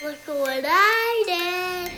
[0.00, 1.92] Look what I did.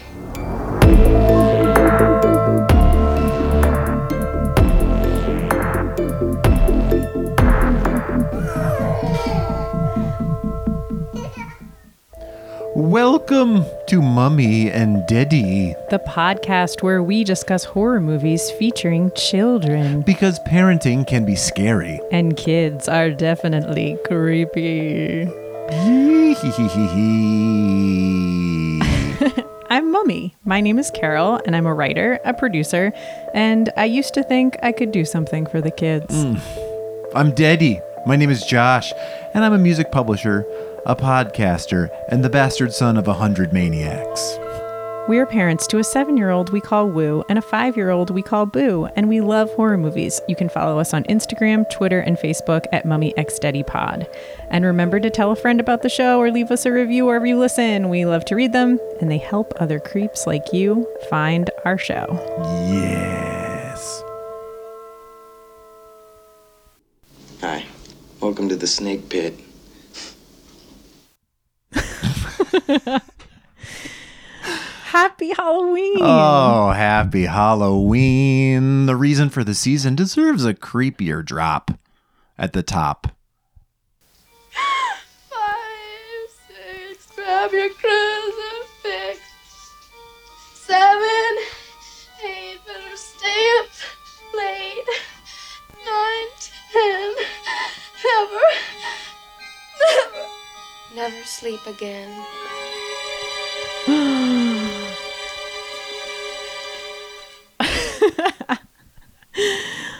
[12.74, 15.74] Welcome to Mummy and Daddy.
[15.90, 20.00] the podcast where we discuss horror movies featuring children.
[20.00, 22.00] Because parenting can be scary.
[22.10, 25.28] And kids are definitely creepy.
[29.68, 30.34] I'm Mummy.
[30.46, 32.94] My name is Carol, and I'm a writer, a producer,
[33.34, 36.14] and I used to think I could do something for the kids.
[36.14, 36.40] Mm.
[37.14, 37.78] I'm Daddy.
[38.06, 38.90] My name is Josh,
[39.34, 40.46] and I'm a music publisher,
[40.86, 44.38] a podcaster, and the bastard son of a hundred maniacs.
[45.10, 47.90] We are parents to a seven year old we call Woo and a five year
[47.90, 50.20] old we call Boo, and we love horror movies.
[50.28, 54.06] You can follow us on Instagram, Twitter, and Facebook at Mummy X Daddy Pod.
[54.52, 57.26] And remember to tell a friend about the show or leave us a review wherever
[57.26, 57.88] you listen.
[57.88, 62.06] We love to read them, and they help other creeps like you find our show.
[62.70, 64.04] Yes.
[67.40, 67.66] Hi.
[68.20, 69.34] Welcome to the snake pit.
[74.90, 75.98] Happy Halloween!
[76.00, 78.86] Oh, happy Halloween.
[78.86, 81.70] The reason for the season deserves a creepier drop
[82.36, 83.06] at the top.
[85.30, 89.20] Five, six, grab your crucifix.
[90.54, 91.38] Seven,
[92.24, 93.68] eight, better stay up
[94.34, 94.88] late.
[95.86, 96.30] Nine,
[96.72, 97.14] ten,
[98.04, 98.44] never,
[100.96, 102.10] never, never sleep again.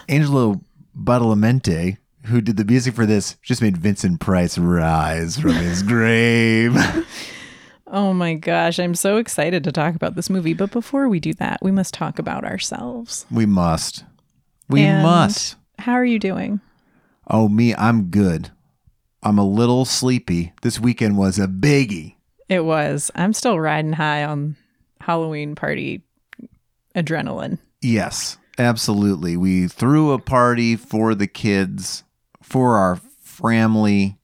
[0.09, 0.61] Angelo
[0.99, 6.77] Badalamenti, who did the music for this, just made Vincent Price rise from his grave.
[7.87, 10.55] Oh my gosh, I'm so excited to talk about this movie.
[10.55, 13.27] But before we do that, we must talk about ourselves.
[13.31, 14.05] We must.
[14.69, 15.57] We And must.
[15.79, 16.61] How are you doing?
[17.29, 18.51] Oh, me, I'm good.
[19.23, 20.53] I'm a little sleepy.
[20.63, 22.17] This weekend was a biggie.
[22.49, 23.11] It was.
[23.15, 24.57] I'm still riding high on
[25.01, 26.03] Halloween party
[26.95, 27.59] adrenaline.
[27.83, 29.37] Yes, absolutely.
[29.37, 32.05] We threw a party for the kids,
[32.43, 34.19] for our family.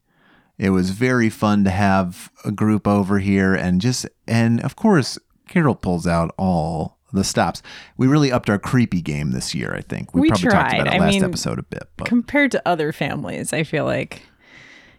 [0.59, 5.19] It was very fun to have a group over here and just, and of course,
[5.49, 7.63] Carol pulls out all the stops.
[7.97, 10.13] We really upped our creepy game this year, I think.
[10.15, 10.81] We, We probably talked tried.
[10.81, 13.85] about it I last mean, episode a bit, but Compared to other families, I feel
[13.85, 14.23] like,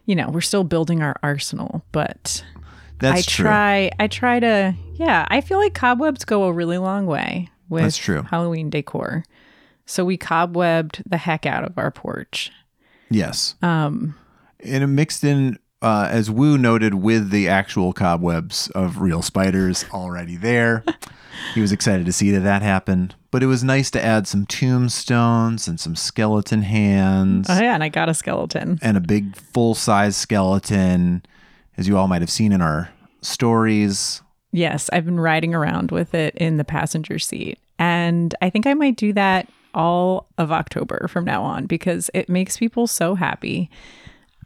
[0.06, 2.44] you know, we're still building our arsenal, but
[2.98, 3.44] that's I true.
[3.44, 7.84] try I try to yeah, I feel like cobwebs go a really long way with
[7.84, 8.22] That's true.
[8.22, 9.24] Halloween decor.
[9.86, 12.50] So we cobwebbed the heck out of our porch.
[13.10, 13.54] Yes.
[13.62, 14.14] Um
[14.60, 19.84] and it mixed in uh, as Wu noted with the actual cobwebs of real spiders
[19.92, 20.84] already there.
[21.54, 24.44] he was excited to see that that happened, but it was nice to add some
[24.46, 28.78] tombstones and some skeleton hands oh yeah, and I got a skeleton.
[28.82, 31.24] and a big full size skeleton,
[31.76, 32.90] as you all might have seen in our
[33.22, 34.22] stories.
[34.52, 37.58] Yes, I've been riding around with it in the passenger seat.
[37.78, 42.28] And I think I might do that all of October from now on because it
[42.28, 43.70] makes people so happy.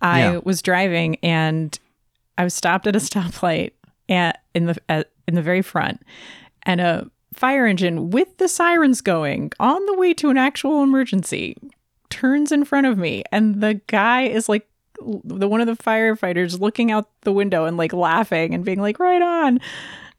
[0.01, 0.41] I Yeah.
[0.43, 1.79] was driving and
[2.37, 3.71] I was stopped at a stoplight
[4.09, 6.03] at, in the at, in the very front
[6.65, 11.57] and a fire engine with the sirens going on the way to an actual emergency
[12.11, 14.69] turns in front of me and the guy is like
[15.25, 18.99] the one of the firefighters looking out the window and like laughing and being like
[18.99, 19.61] right on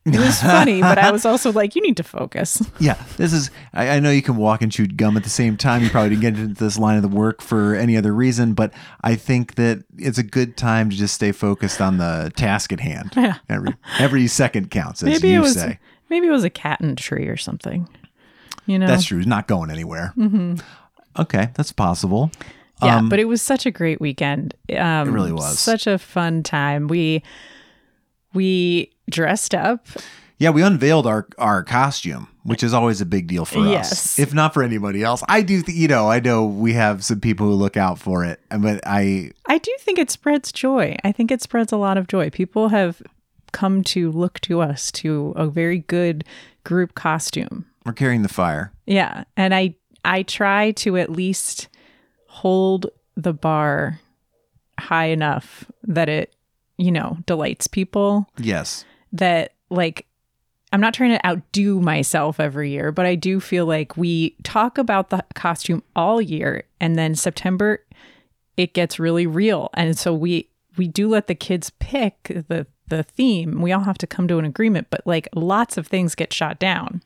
[0.05, 3.49] it was funny but i was also like you need to focus Yeah, this is.
[3.73, 5.81] I, I know you can walk and chew gum at the same time.
[5.83, 8.73] You probably didn't get into this line of the work for any other reason, but
[9.01, 12.81] I think that it's a good time to just stay focused on the task at
[12.81, 13.13] hand.
[13.17, 13.35] Yeah.
[13.47, 15.79] Every every second counts, as maybe you it was say.
[16.09, 17.88] maybe it was a cat in a tree or something
[18.65, 19.19] you know That's true.
[19.19, 20.13] It's not going anywhere.
[20.17, 20.55] Mm-hmm.
[21.21, 22.31] Okay, that's possible.
[22.85, 25.59] Yeah Um, but it was such a great weekend um, It really was.
[25.59, 27.23] such a fun time we
[28.33, 29.88] we dressed up
[30.39, 34.19] yeah, we unveiled our our costume, which is always a big deal for us.
[34.19, 35.62] If not for anybody else, I do.
[35.62, 38.81] Th- you know, I know we have some people who look out for it, but
[38.86, 40.97] I I do think it spreads joy.
[41.06, 42.29] I think it spreads a lot of joy.
[42.29, 43.01] People have
[43.53, 46.25] come to look to us to a very good
[46.65, 47.65] group costume.
[47.86, 48.74] we're carrying the fire.
[48.86, 51.69] Yeah, and I I try to at least
[52.33, 54.00] hold the bar
[54.80, 56.33] high enough that it,
[56.77, 58.85] you know, delights people Yes.
[59.12, 60.06] that like
[60.71, 64.80] I'm not trying to outdo myself every year, but I do feel like we talk
[64.80, 67.83] about the costume all year and then September
[68.57, 69.69] it gets really real.
[69.75, 73.62] And so we we do let the kids pick the the theme.
[73.62, 76.57] We all have to come to an agreement, but like lots of things get shot
[76.57, 77.03] down.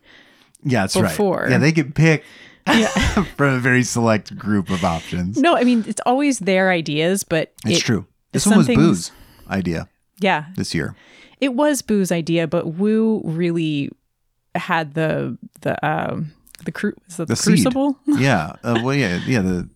[0.63, 1.41] Yeah, that's Before.
[1.41, 1.51] right.
[1.51, 2.23] Yeah, they could pick
[3.35, 5.37] from a very select group of options.
[5.37, 8.05] No, I mean it's always their ideas, but It's it- true.
[8.33, 9.11] This one was Boo's
[9.49, 9.87] idea
[10.19, 10.95] Yeah, this year.
[11.39, 13.89] it was Boo's idea, but Wu really
[14.55, 16.31] had the the um
[16.65, 17.53] the cru- the, The seed.
[17.63, 17.97] crucible.
[18.07, 18.55] Yeah.
[18.63, 19.41] Uh, well, yeah, yeah.
[19.41, 19.69] The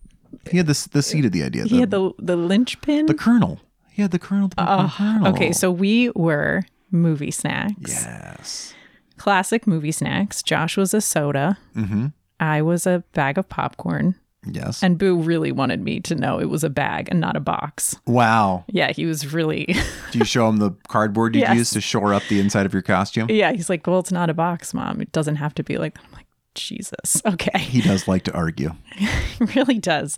[0.50, 1.64] he had the the seed of the idea.
[1.64, 3.06] He had the the linchpin.
[3.06, 3.60] the kernel.
[3.90, 4.48] He had the kernel.
[4.48, 5.28] The Oh, kernel.
[5.28, 7.74] okay, so we were movie snacks.
[8.04, 8.74] yes.
[9.16, 10.42] Classic movie snacks.
[10.42, 11.58] Josh was a soda.
[11.76, 12.06] Mm-hmm.
[12.42, 14.16] I was a bag of popcorn.
[14.44, 14.82] Yes.
[14.82, 17.94] And Boo really wanted me to know it was a bag and not a box.
[18.06, 18.64] wow.
[18.66, 19.66] Yeah, he was really
[20.10, 21.56] Do you show him the cardboard you Yes.
[21.56, 23.28] used to shore up the inside of your costume?
[23.30, 25.00] Yeah, he's like, Well, it's not a box, mom.
[25.00, 26.02] It doesn't have to be like that.
[26.04, 27.22] I'm like, Jesus.
[27.26, 27.56] Okay.
[27.60, 28.72] He does like to argue.
[28.96, 30.16] He really does.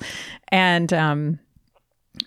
[0.49, 1.38] And um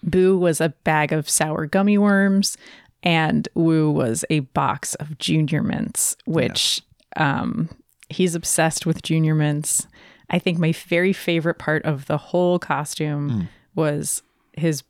[0.04, 2.58] Boo was a bag of sour gummy worms
[3.02, 6.82] and Woo was a box of junior mints, which
[7.16, 7.70] um
[8.09, 9.88] he's obsessed with junior mints.
[10.30, 13.42] I think my very favorite part of the whole costume hmm.
[13.75, 14.24] was
[14.54, 14.83] his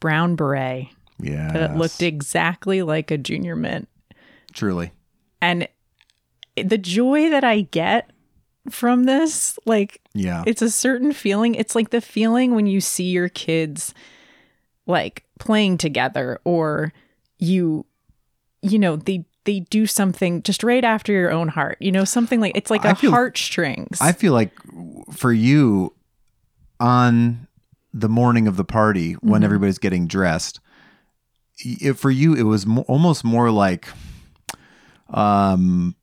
[0.00, 0.88] brown beret
[1.20, 1.52] Yeah.
[1.52, 3.88] that looked exactly like a junior mint.
[4.52, 4.92] truly.
[5.40, 5.66] And
[6.56, 8.10] the joy that I get
[8.70, 10.44] from this, like Yeah.
[10.46, 11.54] it's a certain feeling.
[11.56, 13.92] It's like the feeling when you see your kids
[14.86, 16.92] like playing together or
[17.38, 17.86] you
[18.62, 21.76] you know, they they do something just right after your own heart.
[21.80, 23.98] You know, something like it's like I a feel- heartstrings.
[24.00, 24.52] I feel like
[25.12, 25.92] for you
[26.80, 27.46] on
[27.92, 29.44] the morning of the party when Mm-hmm.
[29.44, 30.60] everybody's getting dressed,
[31.58, 33.86] it, for you it was mo- almost more like
[35.10, 35.94] um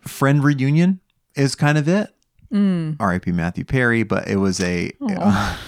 [0.00, 1.00] friend reunion
[1.34, 2.10] is kind of it.
[2.52, 2.96] Mm.
[3.00, 3.32] R.I.P.
[3.32, 5.58] Matthew Perry, but it was a that,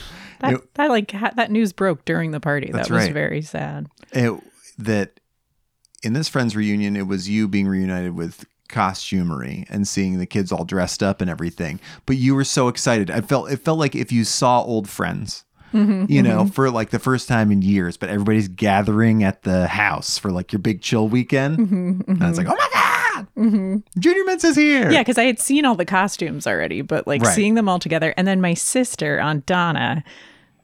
[0.43, 2.71] it- that like ha- that news broke during the party.
[2.73, 3.13] That's that was right.
[3.13, 3.89] very sad.
[4.13, 4.33] it,
[4.79, 5.19] that
[6.03, 10.53] in this friends reunion it was you being reunited with costumery and seeing the kids
[10.53, 11.81] all dressed up and everything.
[12.07, 13.11] But you were so excited.
[13.11, 16.51] I felt it felt like if you saw old friends mm-hmm, you know mm-hmm.
[16.51, 20.53] for like the first time in years but everybody's gathering at the house for like
[20.53, 21.59] your big chill weekend.
[21.59, 22.89] Mm-hmm, and it's like oh my god!
[23.99, 24.91] Junior mints is here.
[24.91, 27.35] Yeah, because I had seen all the costumes already, but like Right.
[27.35, 28.15] seeing them all together.
[28.17, 30.05] And then my sister, Aunt Donna,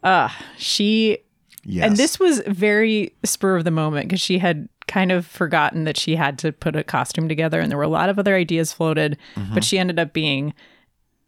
[0.02, 1.19] uh, she
[1.64, 1.87] yes.
[1.87, 5.96] and this was very spur of the moment because she had kind of forgotten that
[5.96, 8.72] she had to put a costume together and there were a lot of other ideas
[8.72, 9.55] floated, Mm-hmm.
[9.55, 10.52] but she ended up being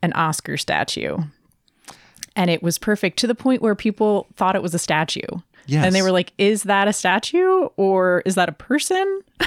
[0.02, 1.16] an Oscar statue.
[2.34, 5.22] And it was perfect to the point where people thought it was a statue.
[5.66, 5.86] Yes.
[5.86, 9.22] And they were like, is that a statue or is that a person?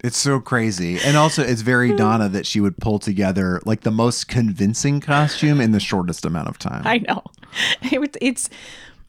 [0.00, 1.00] It's so crazy.
[1.00, 5.60] And also, it's very Donna that she would pull together like the most convincing costume
[5.60, 6.82] in the shortest amount of time.
[6.86, 7.22] I know.
[7.82, 8.48] It, it's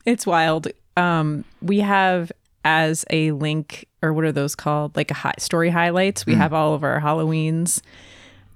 [0.05, 0.69] it's wild.
[0.99, 2.31] Um, we have
[2.65, 4.95] as a link, or what are those called?
[4.95, 6.25] Like a story highlights.
[6.25, 7.81] We have all of our Halloweens,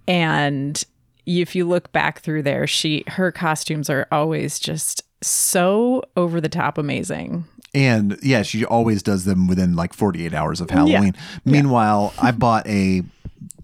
[0.08, 0.84] and
[1.26, 6.50] if you look back through there, she her costumes are always just so over the
[6.50, 7.46] top amazing.
[7.74, 11.16] And yeah, she always does them within like 48 hours of Halloween.
[11.44, 13.04] Meanwhile, I bought a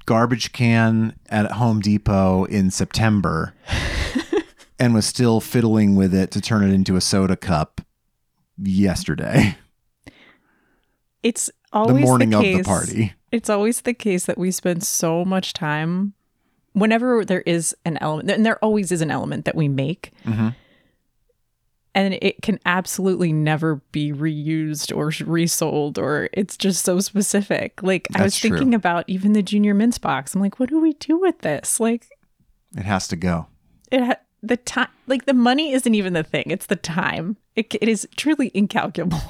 [0.06, 3.54] garbage can at Home Depot in September
[4.80, 7.82] and was still fiddling with it to turn it into a soda cup
[8.62, 9.56] yesterday,
[11.24, 13.14] It's always the morning of the case- party.
[13.32, 16.14] It's always the case that we spend so much time
[16.74, 20.12] whenever there is an element, and there always is an element that we make.
[20.26, 20.56] Mhm.
[21.96, 27.82] And it can absolutely never be reused or resold, or it's just so specific.
[27.84, 28.50] Like, I was That's true.
[28.52, 30.34] thinking about even the Junior Mints box.
[30.34, 31.80] I'm like, what do we do with this?
[31.80, 32.08] Like,
[32.78, 33.48] It has to go.
[33.92, 37.38] it ha- the time, like, the money isn't even the thing, it's the time.
[37.56, 39.20] It, it is truly incalculable.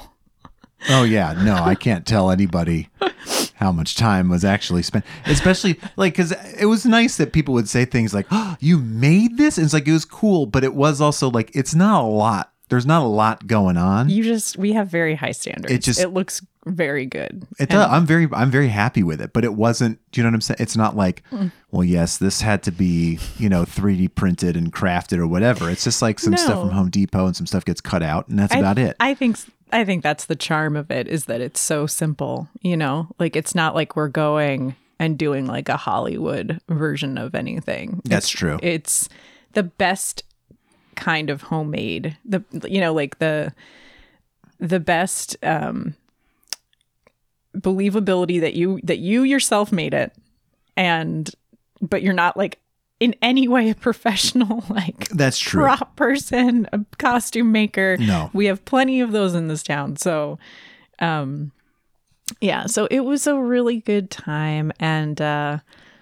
[0.88, 2.88] Oh yeah, no, I can't tell anybody
[3.56, 5.04] how much time was actually spent.
[5.26, 9.36] Especially like because it was nice that people would say things like, "Oh, you made
[9.36, 12.06] this," and it's like it was cool, but it was also like it's not a
[12.06, 12.54] lot.
[12.70, 14.08] There's not a lot going on.
[14.08, 15.70] You just, we have very high standards.
[15.74, 17.46] It just- it looks very good.
[17.58, 17.88] It does.
[17.90, 19.98] I'm very, I'm very happy with it, but it wasn't.
[20.12, 20.58] Do you know what I'm saying?
[20.60, 21.52] It's not like, Mm.
[21.70, 25.70] well, yes, this had to be, you know, 3D printed and crafted or whatever.
[25.70, 28.38] It's just like some stuff from Home Depot and some stuff gets cut out, and
[28.38, 28.96] that's I- about it.
[29.00, 29.38] I think
[29.72, 33.08] I think that's the charm of it is that it's so simple, you know?
[33.20, 38.02] Like it's not like we're going and doing like a Hollywood version of anything.
[38.04, 38.58] That's It's- true.
[38.62, 39.08] It's
[39.52, 40.24] the best
[40.96, 42.16] kind of homemade.
[42.24, 43.54] The you know, like the
[44.58, 45.94] the best um
[47.56, 50.12] believability that you that you yourself made it
[50.76, 51.30] and
[51.80, 52.58] but you're not like
[53.00, 55.62] in any way a professional like That's true.
[55.62, 57.96] prop person, a costume maker.
[57.98, 58.30] No.
[58.32, 59.96] We have plenty of those in this town.
[59.96, 60.38] So
[61.00, 61.52] um
[62.40, 65.58] yeah, so it was a really good time, and uh,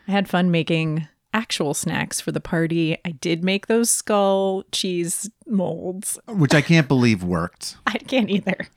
[0.07, 2.99] I had fun making actual snacks for the party.
[3.05, 6.19] I did make those skull cheese molds.
[6.29, 7.77] Which I can't believe worked.
[7.87, 8.59] I can't either.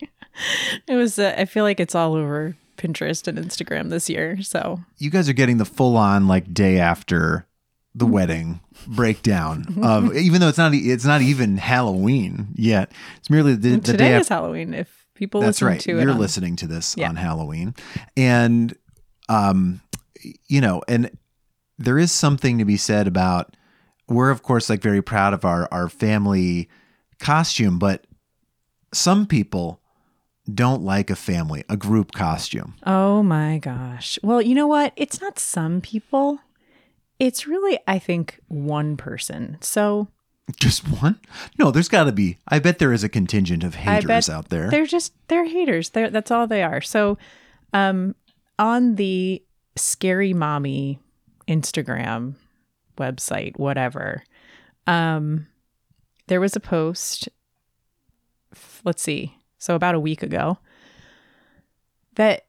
[0.88, 1.18] It was.
[1.18, 4.42] Uh, I feel like it's all over Pinterest and Instagram this year.
[4.42, 7.46] So You guys are getting the full on like day after
[7.94, 12.90] the wedding breakdown of even though it's not it's not even Halloween yet.
[13.18, 14.34] It's merely the, the today day is after.
[14.34, 14.72] Halloween.
[14.74, 15.86] If people That's listen right.
[15.86, 17.08] You're on- listening to this Yeah.
[17.10, 17.74] on Halloween,
[18.16, 18.74] and
[19.28, 19.82] um,
[20.48, 21.10] you know, and
[21.78, 23.56] there is something to be said about.
[24.08, 26.68] We're of course like very proud of our our family
[27.18, 28.06] costume, but
[28.94, 29.80] some people
[30.54, 32.74] don't like a family a group costume.
[32.84, 34.18] Oh my gosh.
[34.22, 34.92] Well, you know what?
[34.96, 36.40] It's not some people.
[37.18, 39.58] It's really, I think, one person.
[39.60, 40.08] So
[40.58, 41.20] Just one?
[41.58, 42.38] No, there's got to be.
[42.48, 44.70] I bet there is a contingent of haters out there.
[44.70, 45.90] they're just they're haters.
[45.90, 46.80] They're that's all they are.
[46.80, 47.16] So,
[47.72, 48.14] um,
[48.58, 49.42] on the
[49.76, 50.98] scary mommy
[51.48, 52.34] Instagram
[52.98, 54.24] website, whatever,
[54.86, 55.46] um,
[56.26, 57.28] there was a post.
[58.84, 59.36] Let's see.
[59.62, 60.58] So about a week ago,
[62.16, 62.46] that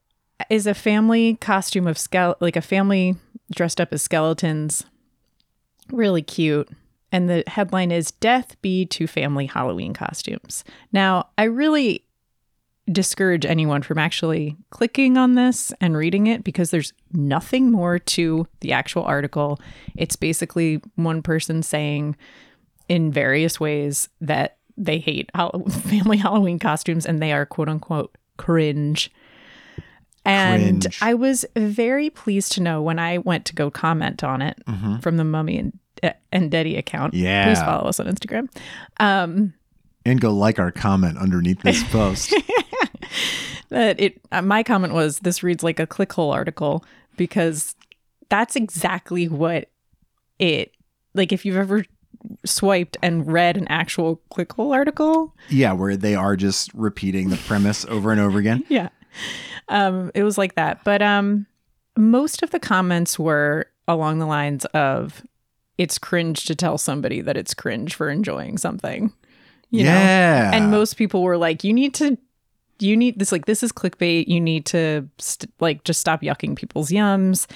[0.49, 3.15] is a family costume of skele- like a family
[3.53, 4.83] dressed up as skeletons.
[5.91, 6.67] Really cute.
[7.11, 10.63] And the headline is Death Be to Family Halloween Costumes.
[10.91, 12.03] Now, I really
[12.91, 18.47] discourage anyone from actually clicking on this and reading it because there's nothing more to
[18.61, 19.61] the actual article.
[19.95, 22.15] It's basically one person saying
[22.89, 25.29] in various ways that they hate
[25.71, 29.11] family Halloween costumes and they are quote unquote cringe.
[30.25, 30.99] And Cringe.
[31.01, 34.57] I was very pleased to know when I went to go comment on it
[35.01, 37.13] from the Mummy and uh, and Daddy account.
[37.13, 37.45] Yeah.
[37.45, 38.49] please follow us on Instagram.
[38.99, 39.53] Um,
[40.05, 42.33] and go like our comment underneath this post.
[43.69, 46.85] that it uh, my comment was this reads like a clickhole article
[47.17, 47.75] because
[48.29, 49.69] that's exactly what
[50.39, 50.71] it
[51.13, 51.85] like if you've ever
[52.45, 55.35] swiped and read an actual clickhole article?
[55.49, 58.63] Yeah, where they are just repeating the premise over and over again.
[58.69, 58.89] yeah.
[59.69, 60.83] Um it was like that.
[60.83, 61.45] But um
[61.97, 65.23] most of the comments were along the lines of
[65.77, 69.13] it's cringe to tell somebody that it's cringe for enjoying something
[69.69, 69.89] you know?
[69.89, 70.51] Yeah.
[70.53, 72.17] and most people were like you need to
[72.79, 74.27] you need this like this is clickbait.
[74.27, 77.47] You need to st- like just stop yucking people's yums.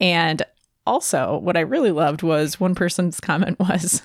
[0.00, 0.42] And
[0.86, 4.02] also what i really loved was one person's comment was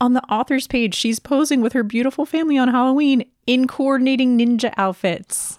[0.00, 4.72] on the author's page she's posing with her beautiful family on halloween in coordinating ninja
[4.76, 5.58] outfits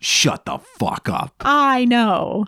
[0.00, 1.34] Shut the fuck up.
[1.40, 2.44] i know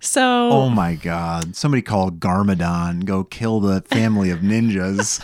[0.00, 1.56] so Oh my god.
[1.56, 3.06] Somebody call Garmadon.
[3.06, 5.18] Go kill the family of ninjas.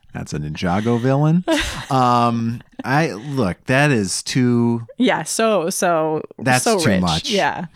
[0.12, 1.44] That's a Ninjago villain.
[1.90, 7.00] Um I look, that is too yeah so so That's so too rich.
[7.02, 7.30] much.
[7.30, 7.66] yeah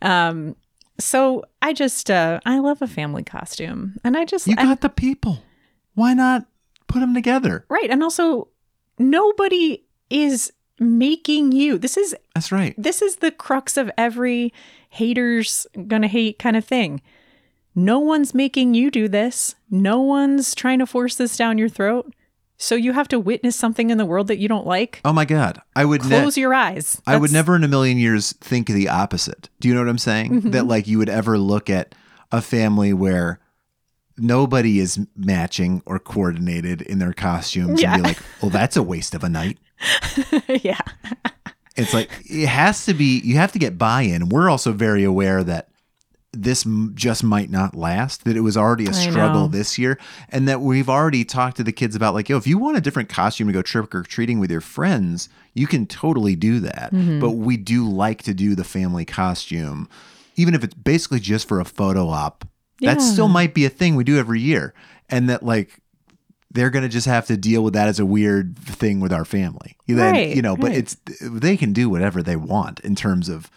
[0.00, 0.56] um
[0.98, 4.88] so i just uh i love a family costume and i just You got the
[4.88, 5.38] people.
[5.94, 6.46] Why not
[6.86, 7.64] put them together?
[7.68, 7.90] Right.
[7.90, 8.48] And also
[8.98, 11.78] nobody is making you.
[11.78, 12.74] This is That's right.
[12.76, 14.52] this is the crux of every
[14.90, 17.00] haters gonna hate kind of thing.
[17.74, 19.54] No one's making you do this.
[19.70, 22.12] No one's trying to force this down your throat.
[22.58, 25.00] So you have to witness something in the world that you don't like.
[25.04, 25.60] Oh my god.
[25.74, 27.00] I would ne- Close your eyes.
[27.06, 29.48] I would never in a million years think the opposite.
[29.58, 30.30] Do you know what I'm saying?
[30.30, 30.50] Mm-hmm.
[30.50, 31.94] That like you would ever look at
[32.30, 33.40] a family where
[34.18, 37.94] nobody is matching or coordinated in their costumes Yeah.
[37.94, 39.58] and be like, well, that's a waste of a night.
[40.48, 40.78] yeah.
[41.76, 43.20] It's like it has to be.
[43.20, 44.28] You have to get buy-in.
[44.28, 45.68] We're also very aware that
[46.34, 48.24] this m- just might not last.
[48.24, 51.72] That it was already a struggle this year, and that we've already talked to the
[51.72, 54.38] kids about like, yo, if you want a different costume to go trick or treating
[54.38, 56.92] with your friends, you can totally do that.
[56.92, 57.20] Mm-hmm.
[57.20, 59.88] But we do like to do the family costume,
[60.36, 62.46] even if it's basically just for a photo op.
[62.82, 64.74] That still might be a thing we do every year,
[65.08, 65.80] and that like
[66.50, 69.24] they're going to just have to deal with that as a weird thing with our
[69.24, 69.76] family.
[69.86, 73.50] Then, Right, you know, but it's they can do whatever they want in terms of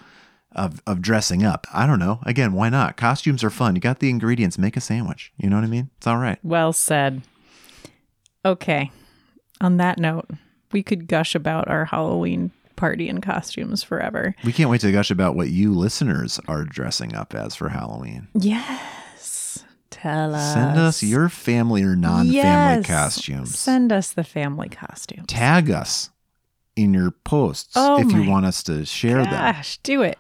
[0.54, 1.68] of of dressing up.
[1.74, 2.20] I don't know.
[2.24, 2.98] Again, why not?
[2.98, 3.76] Costumes are fun.
[3.76, 5.34] You got the ingredients, make a sandwich.
[5.38, 5.90] You know what I mean?
[5.98, 6.40] It's all right.
[6.44, 7.22] Well said.
[8.46, 8.92] Okay.
[9.62, 10.30] On that note,
[10.72, 14.36] we could gush about our Halloween party and costumes forever.
[14.44, 18.28] We can't wait to gush about what you listeners are dressing up as for Halloween.
[18.34, 18.82] Yes.
[19.90, 20.54] Tell us.
[20.54, 22.86] Send us your family or non-family Yes.
[22.86, 23.58] costumes.
[23.58, 25.28] Send us the family costumes.
[25.28, 26.10] Tag us
[26.76, 29.32] in your posts Oh if you want us to share them.
[29.32, 30.18] Gosh, do it.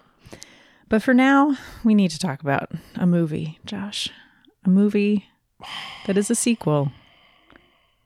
[0.88, 4.10] But for now, we need to talk about a movie, Josh.
[4.64, 5.26] A movie
[6.06, 6.92] that is a sequel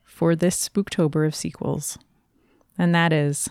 [0.03, 1.97] for this Spooktober of sequels.
[2.77, 3.49] And that is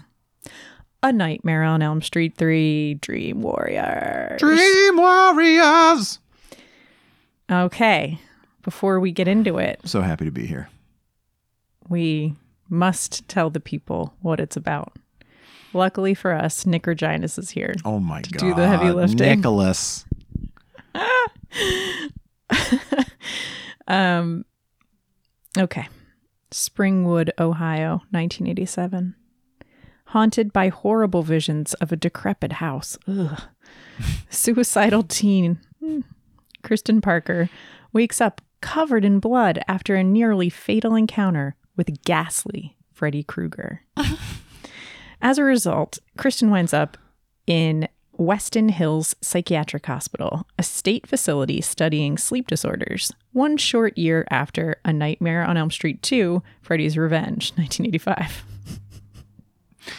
[1.02, 4.40] A Nightmare on Elm Street 3 Dream Warriors.
[4.40, 6.18] Dream Warriors.
[7.50, 8.18] Okay.
[8.62, 10.68] Before we get into it, So happy to be here.
[11.88, 12.34] we
[12.68, 14.92] must tell the people what it's about.
[15.72, 17.74] Luckily for us, Nick Reginas is here.
[17.84, 18.38] Oh my god.
[18.40, 19.16] do the heavy lifting.
[19.36, 20.04] Nicholas.
[23.86, 24.44] Um,
[25.56, 25.88] okay.
[26.50, 29.14] Springwood, Ohio, 1987.
[30.08, 32.98] Haunted by horrible visions of a decrepit house.
[33.08, 33.40] Ugh.
[34.30, 36.00] Suicidal teen, hmm,
[36.62, 37.48] Kristen Parker,
[37.92, 43.82] wakes up covered in blood after a nearly fatal encounter with ghastly Freddy Krueger.
[45.20, 46.96] As a result, Kristen winds up
[47.46, 47.88] in
[48.18, 54.92] Westin Hills Psychiatric Hospital, a state facility studying sleep disorders, one short year after A
[54.92, 58.44] Nightmare on Elm Street 2, Freddy's Revenge, 1985.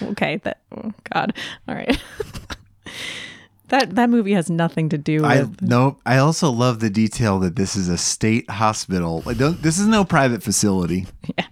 [0.12, 1.34] okay, that, oh God.
[1.68, 1.98] All right.
[3.70, 5.62] that, that movie has nothing to do I with.
[5.62, 5.98] no.
[6.06, 9.24] I also love the detail that this is a state hospital.
[9.26, 11.08] Like, this is no private facility.
[11.38, 11.46] Yeah.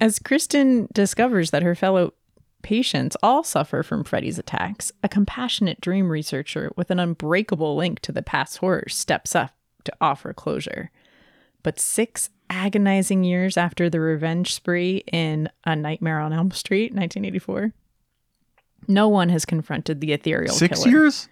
[0.00, 2.14] As Kristen discovers that her fellow
[2.62, 8.12] patients all suffer from Freddy's attacks, a compassionate dream researcher with an unbreakable link to
[8.12, 9.52] the past horrors steps up
[9.84, 10.90] to offer closure.
[11.62, 17.72] But six agonizing years after the revenge spree in A Nightmare on Elm Street, 1984,
[18.88, 20.90] no one has confronted the ethereal Six killer.
[20.90, 21.28] years.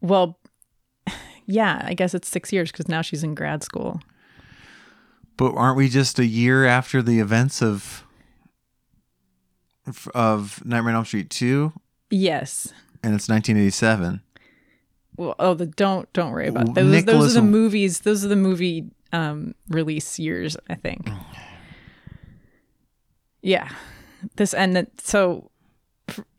[0.00, 0.38] Well,
[1.46, 4.00] yeah, I guess it's six years because now she's in grad school.
[5.36, 8.04] But aren't we just a year after the events of
[10.14, 11.72] of Nightmare on Elm Street two,
[12.10, 12.72] Yes.
[13.02, 14.20] and it's 1987?
[15.16, 17.04] Well, oh, the don't don't worry about those.
[17.04, 18.00] those are the movies.
[18.00, 21.08] Those are the movie um, release years, I think.
[23.42, 23.68] Yeah,
[24.36, 25.50] this and that, so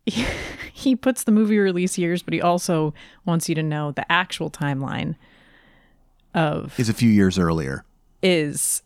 [0.74, 2.94] he puts the movie release years, but he also
[3.26, 5.16] wants you to know the actual timeline
[6.34, 7.84] of Is a few years earlier.
[8.22, 8.84] is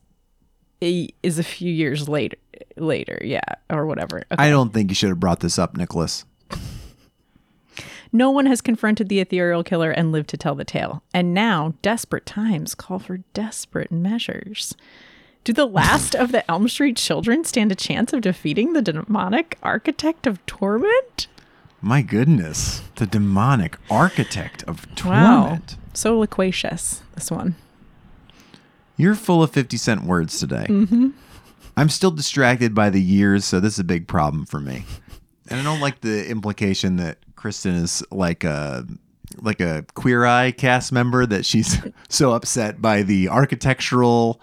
[0.81, 2.37] is a few years later.
[2.75, 4.17] Later, yeah, or whatever.
[4.31, 4.43] Okay.
[4.43, 6.25] I don't think you should have brought this up, Nicholas.
[8.11, 11.01] No one has confronted the ethereal killer and lived to tell the tale.
[11.13, 14.75] And now, desperate times call for desperate measures.
[15.43, 19.57] Do the last of the Elm Street children stand a chance of defeating the demonic
[19.61, 21.27] architect of torment?
[21.81, 25.41] My goodness, the demonic architect of Wow.
[25.43, 25.77] torment.
[25.93, 27.55] So loquacious, this one.
[28.95, 30.65] You're full of 50 cent words today.
[30.69, 31.09] Mm-hmm.
[31.75, 34.85] I'm still distracted by the years, so this is a big problem for me.
[35.49, 38.85] And I don't like the implication that Kristen is like a
[39.41, 41.79] like a queer eye cast member that she's
[42.09, 44.39] so upset by the architectural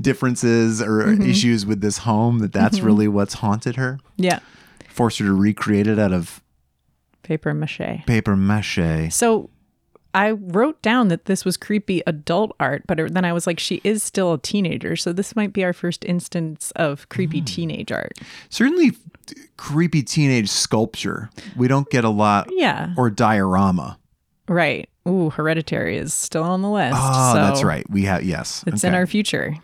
[0.00, 1.22] differences or Mm-hmm.
[1.30, 2.86] issues with this home that that's mm-hmm.
[2.86, 3.98] really what's haunted her.
[4.16, 4.40] Yeah.
[4.88, 6.42] Forced her to recreate it out of
[7.22, 8.04] Paper mache.
[8.06, 9.12] paper mache.
[9.12, 9.50] So
[10.14, 13.80] I wrote down that this was creepy adult art, but then I was like, she
[13.84, 14.96] is still a teenager.
[14.96, 17.46] So this might be our first instance of creepy mm.
[17.46, 18.18] teenage art.
[18.48, 18.92] Certainly
[19.58, 21.28] creepy teenage sculpture.
[21.56, 22.94] We don't get a lot Yeah.
[22.96, 23.98] or diorama.
[24.48, 24.88] Right.
[25.06, 26.96] Ooh, Hereditary is still on the list.
[26.98, 27.88] Oh, so that's right.
[27.90, 28.64] We have yes.
[28.66, 29.56] It's in our future.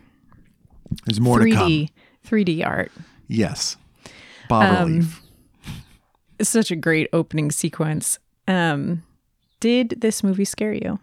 [1.07, 1.69] There's more to come.
[1.71, 1.91] 3D,
[2.27, 2.93] 3D art.
[3.29, 3.77] Yes.
[4.49, 5.09] Bas Um.
[6.39, 8.19] It's such a great opening sequence.
[8.49, 9.05] Um,
[9.61, 10.99] did this movie scare you?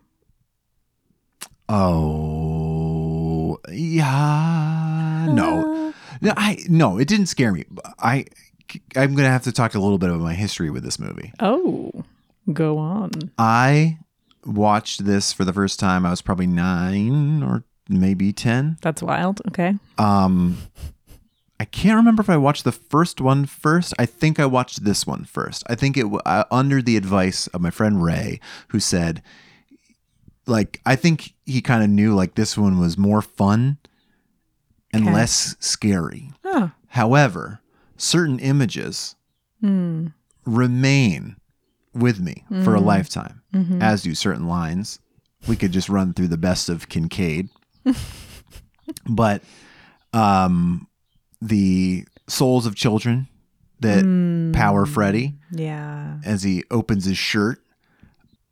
[1.70, 5.28] Oh, yeah.
[5.30, 6.34] No, no.
[6.36, 6.98] I no.
[6.98, 7.64] It didn't scare me.
[8.00, 8.26] I
[8.96, 11.32] I'm gonna have to talk a little bit about my history with this movie.
[11.40, 12.04] Oh,
[12.52, 13.12] go on.
[13.38, 14.00] I
[14.46, 16.06] watched this for the first time.
[16.06, 18.78] I was probably nine or maybe ten.
[18.82, 19.42] That's wild.
[19.50, 19.76] Okay.
[19.98, 20.58] Um,
[21.60, 23.94] I can't remember if I watched the first one first.
[24.00, 25.64] I think I watched this one first.
[25.68, 29.22] I think it uh, under the advice of my friend Ray, who said,
[30.48, 33.78] like, I think he kind of knew like this one was more fun
[34.94, 35.14] and Okay.
[35.14, 36.32] less scary.
[36.46, 37.60] Oh, However,
[37.98, 39.16] certain images
[40.46, 41.36] remain
[41.94, 43.42] with me for a lifetime,
[43.82, 45.00] as do certain lines.
[45.48, 47.50] We could just run through the best of Kincaid.
[49.10, 49.44] but
[50.14, 50.88] um,
[51.42, 53.28] the souls of children
[53.80, 56.18] that power Freddy yeah.
[56.26, 57.60] as he opens his shirt.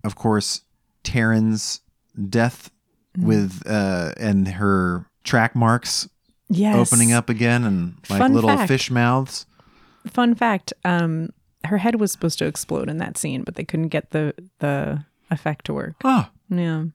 [0.03, 0.61] Of course,
[1.03, 1.81] Taryn's
[2.29, 2.71] death
[3.17, 6.07] with uh, and her track marks
[6.49, 6.77] Yes.
[6.77, 8.69] opening up again and like Fun little fact.
[8.69, 9.45] fish mouths.
[10.05, 11.31] Fun fact: um,
[11.65, 15.03] her head was supposed to explode in that scene, but they couldn't get the the
[15.29, 15.95] effect to work.
[16.05, 16.85] Oh, Yeah,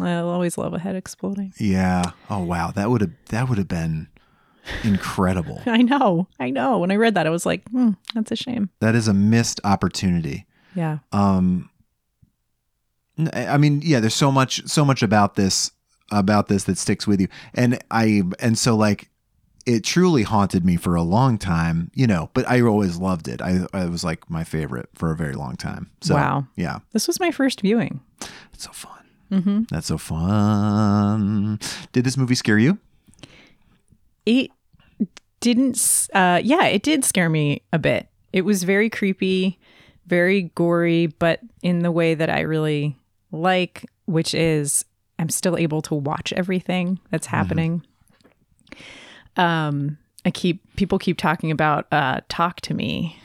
[0.00, 1.52] I'll always love a head exploding.
[1.58, 2.12] yeah.
[2.30, 4.08] Oh wow, that would have that would have been
[4.84, 5.62] incredible.
[5.66, 6.26] I know.
[6.40, 6.78] I know.
[6.78, 8.68] When I read that, I was like, hmm, that's a shame.
[8.80, 10.46] that is a missed opportunity.
[10.74, 10.98] Yeah.
[11.12, 11.70] Um,
[13.32, 15.70] I mean, yeah, there's so much, so much about this,
[16.10, 19.08] about this that sticks with you, and I, and so like,
[19.64, 22.28] it truly haunted me for a long time, you know.
[22.34, 23.40] But I always loved it.
[23.40, 25.90] I, I was like my favorite for a very long time.
[26.02, 26.46] So, Wow.
[26.56, 28.00] yeah, This was my first viewing.
[28.52, 28.95] it's so fun.
[29.30, 29.62] Mm-hmm.
[29.70, 31.58] That's so fun.
[31.92, 32.78] Did this movie scare you?
[34.24, 34.50] It
[35.40, 38.08] didn't, uh, yeah, it did scare me a bit.
[38.32, 39.58] It was very creepy,
[40.06, 42.96] very gory, but in the way that I really
[43.32, 44.84] like, which is
[45.18, 47.36] I'm still able to watch everything that's Mm-hmm.
[47.36, 47.82] happening.
[49.36, 53.18] Um, I keep people keep talking about uh, "Talk to Me,"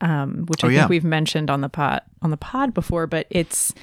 [0.00, 0.86] um, which I Oh, think yeah.
[0.86, 3.74] we've mentioned on the pod on the pod before, but it's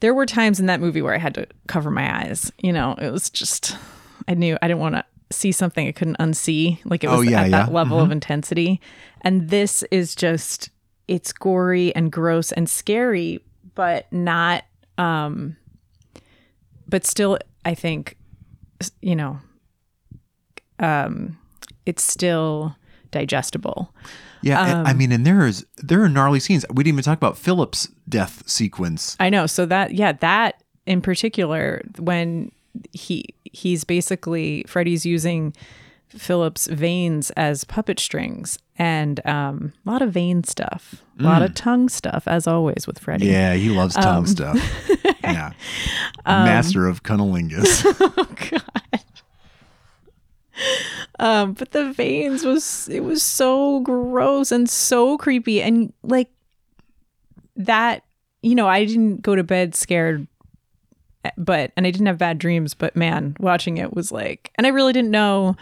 [0.00, 2.52] there were times in that movie where I had to cover my eyes.
[2.58, 3.76] You know, it was just
[4.28, 6.78] I knew I didn't want to see something I couldn't unsee.
[6.84, 7.64] Like it was Oh, yeah, at yeah.
[7.66, 8.80] that level of intensity.
[9.22, 10.70] And this is just
[11.08, 13.40] it's gory and gross and scary,
[13.74, 14.64] but not
[14.98, 15.56] um
[16.88, 18.16] but still I think
[19.02, 19.38] you know
[20.78, 21.38] um
[21.86, 22.76] it's still
[23.10, 23.92] digestible.
[24.46, 26.64] Yeah, and- I um, mean, and there is there are gnarly scenes.
[26.72, 29.16] We didn't even talk about Philip's death sequence.
[29.18, 29.46] I know.
[29.46, 32.52] So that yeah, that in particular when
[32.92, 35.54] he he's basically Freddy's using
[36.08, 41.50] Philip's veins as puppet strings and um, a lot of vein stuff, a lot of
[41.50, 41.56] mm.
[41.56, 43.26] tongue stuff as always with Freddy.
[43.26, 44.58] Yeah, he loves tongue um, stuff.
[45.26, 45.54] Yeah,
[46.24, 47.84] um, master of cunnilingus.
[48.16, 48.26] Oh,
[51.18, 56.28] Um, but the veins was it was so gross and so creepy and like
[57.56, 58.04] that.
[58.42, 60.26] You know, I didn't go to bed scared,
[61.38, 62.74] but and I didn't have bad dreams.
[62.74, 65.56] But man, watching it was like, and I really didn't know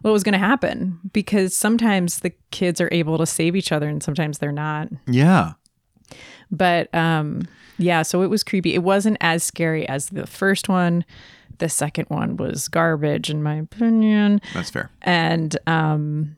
[0.00, 3.88] what was going to happen because sometimes the kids are able to save each other
[3.88, 4.88] and sometimes they're not.
[5.06, 5.52] yeah,
[6.50, 7.46] But um,
[7.78, 8.74] yeah, so it was creepy.
[8.74, 11.04] It wasn't as scary as the first one.
[11.58, 14.90] The second one was garbage, in my opinion that's fair.
[15.02, 16.36] and um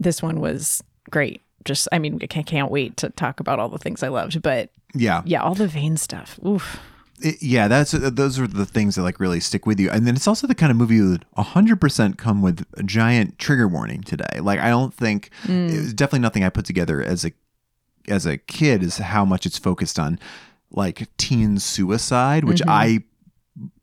[0.00, 3.68] this one was great just i mean i can't, can't wait to talk about all
[3.68, 6.80] the things i loved but Yeah, yeah all the vein stuff oof
[7.20, 7.68] It- yeah.
[7.68, 9.88] That's those are the things that like really stick with you.
[9.90, 12.82] And then it's also the kind of movie that would hundred percent come with a
[12.82, 14.40] giant trigger warning today.
[14.40, 17.30] Like I don't think it was definitely nothing I put together as a
[18.08, 20.18] as a kid is how much it's focused on
[20.72, 23.04] like teen suicide, which I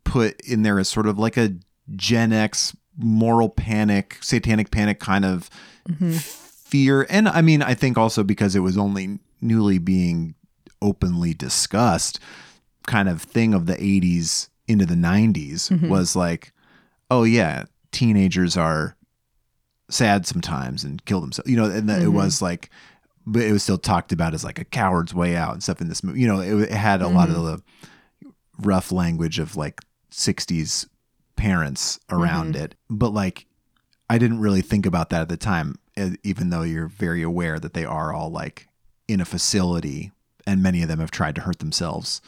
[0.10, 1.54] put in there as sort of like a
[1.96, 5.52] Gen X moral panic, satanic panic kind of
[5.88, 6.14] mm-hmm.
[6.14, 7.06] fear.
[7.12, 10.34] And I mean, I think also because it was only newly being
[10.82, 12.20] openly discussed
[12.88, 15.90] kind of thing of the 80s into the 90s mm-hmm.
[15.90, 16.54] was like,
[17.12, 18.98] oh, yeah, teenagers are
[19.92, 21.50] sad sometimes and kill themselves.
[21.50, 22.16] You know, and that it mm-hmm.
[22.16, 22.72] was like,
[23.28, 25.88] but it was still talked about as like a coward's way out and stuff in
[25.88, 26.20] this movie.
[26.20, 27.62] You know, it, it had a lot of the
[28.58, 30.88] rough language of like 60s
[31.36, 32.76] parents around it.
[32.90, 33.46] But like,
[34.10, 35.76] I didn't really think about that at the time,
[36.24, 38.68] even though you're very aware that they are all like
[39.08, 40.12] in a facility
[40.48, 42.22] and many of them have tried to hurt themselves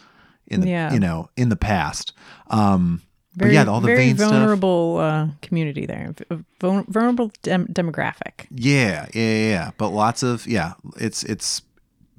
[0.48, 0.94] in the, Yeah.
[0.94, 2.14] you know, in the past.
[2.50, 3.02] Um,
[3.36, 6.14] very, but yeah, all the very vulnerable uh, community there
[6.60, 9.72] vul- vulnerable dem- demographic Yeah, yeah, yeah, yeah.
[9.78, 11.62] But lots of yeah, it's it's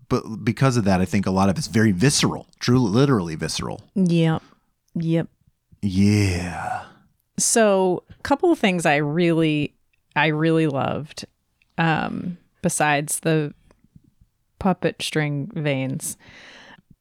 [0.09, 3.83] but because of that, I think a lot of it's very visceral, truly literally visceral.
[3.95, 4.43] yep
[4.95, 5.29] yep
[5.83, 6.85] Yeah.
[7.39, 9.75] so a couple of things i really
[10.15, 11.25] i really loved
[11.79, 13.53] um besides the
[14.61, 16.17] puppet string veins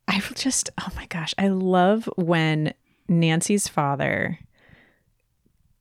[0.07, 2.73] i just oh my gosh i love when
[3.07, 4.39] nancy's father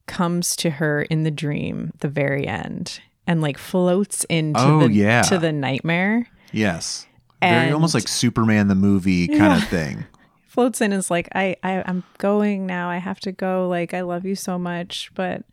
[0.07, 4.93] comes to her in the dream the very end and like floats into Oh, the
[4.93, 5.23] yeah.
[5.23, 7.07] to the nightmare Yes.
[7.41, 9.57] Very almost like Superman the movie kind Yeah.
[9.59, 10.05] of thing.
[10.51, 12.91] Floats in is like I, I i'm going now.
[12.91, 13.69] I have to go.
[13.69, 15.45] Like i love you so much but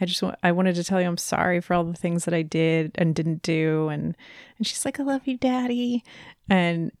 [0.00, 2.34] i just want i wanted to tell you i'm sorry for all the things that
[2.34, 3.88] i did and didn't do.
[3.88, 4.16] And
[4.58, 6.04] and she's like i love you daddy.
[6.50, 6.92] And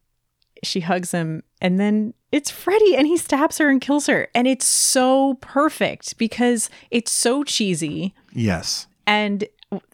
[0.62, 1.42] she hugs him.
[1.60, 4.28] And then it's freddy and he stabs her and kills her.
[4.34, 8.14] And it's so perfect because it's so cheesy.
[8.32, 8.86] Yes.
[9.06, 9.44] and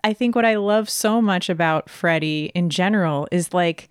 [0.04, 3.88] I think what I love so much about Freddy in general is like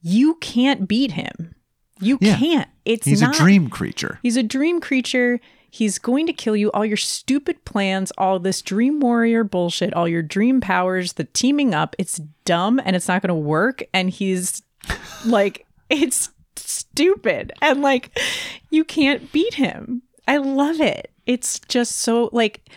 [0.00, 1.54] you can't beat him.
[2.00, 2.36] You Yeah.
[2.38, 2.68] can't.
[2.84, 4.18] It's He's not a dream creature.
[4.22, 5.40] He's a dream creature.
[5.70, 6.70] He's going to kill you.
[6.72, 11.74] All your stupid plans, all this dream warrior bullshit, all your dream powers, the teaming
[11.74, 13.82] up, it's dumb and it's not going to work.
[13.92, 14.62] And he's
[15.26, 17.52] like, it's stupid.
[17.60, 18.18] And like,
[18.70, 20.02] you can't beat him.
[20.26, 21.10] I love it.
[21.26, 22.68] It's just so like,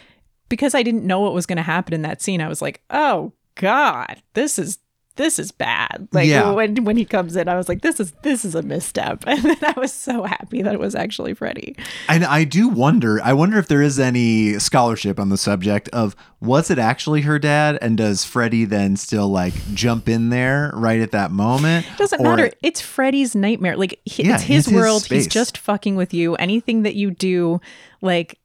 [0.50, 2.82] because I didn't know what was going to happen in that scene, I was like,
[2.90, 4.80] "Oh God, this is
[5.16, 6.52] this is bad." Like Yeah.
[6.52, 9.42] when when he comes in, I was like, "This is this is a misstep," and
[9.44, 11.76] then I was so happy that it was actually Freddy.
[12.08, 16.16] And I do wonder, I wonder if there is any scholarship on the subject of
[16.40, 17.78] was it actually her dad?
[17.82, 21.86] And does Freddy then still like jump in there right at that moment?
[21.98, 22.52] Doesn't Or- matter.
[22.64, 23.78] It's Freddy's nightmare.
[23.78, 25.06] Like he, Yeah, it's his his world.
[25.06, 26.36] He's just fucking with you.
[26.36, 27.62] Anything that you do,
[28.02, 28.40] like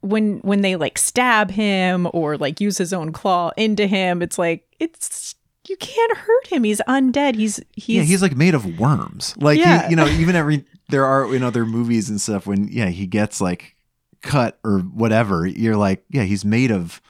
[0.00, 4.38] when when they like stab him or like use his own claw into him, it's
[4.38, 5.29] like it's
[5.70, 6.64] you can't hurt him.
[6.64, 7.36] He's undead.
[7.36, 9.34] He's he's, yeah, he's like made of worms.
[9.38, 12.88] Like, he- you know, even every, there are in other movies and stuff when, yeah,
[12.88, 13.76] he gets like
[14.20, 17.00] cut or whatever, you're like, yeah, he's made of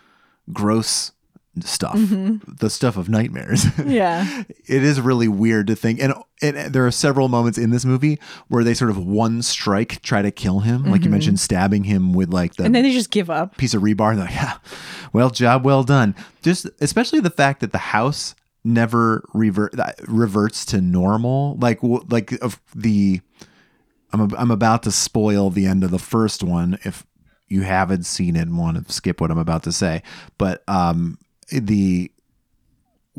[0.53, 1.13] gross
[1.61, 2.37] stuff, mm-hmm.
[2.59, 3.67] the stuff of nightmares.
[3.85, 4.45] yeah.
[4.67, 8.21] it is really weird to think and, and there are several moments in this movie
[8.49, 11.13] where they sort of one strike try to kill him like you mm-hmm.
[11.13, 13.57] mentioned stabbing him with like the And then they just give up.
[13.57, 14.59] piece of rebar and they're like yeah
[15.13, 20.65] well job well done just especially the fact that the house never revert that reverts
[20.67, 21.57] to normal.
[21.61, 23.21] Like like of the
[24.13, 27.07] I'm, ab- I'm about to spoil the end of the first one if
[27.49, 30.03] you haven't seen it and want to skip what I'm about to say.
[30.39, 31.19] But um
[31.51, 32.11] the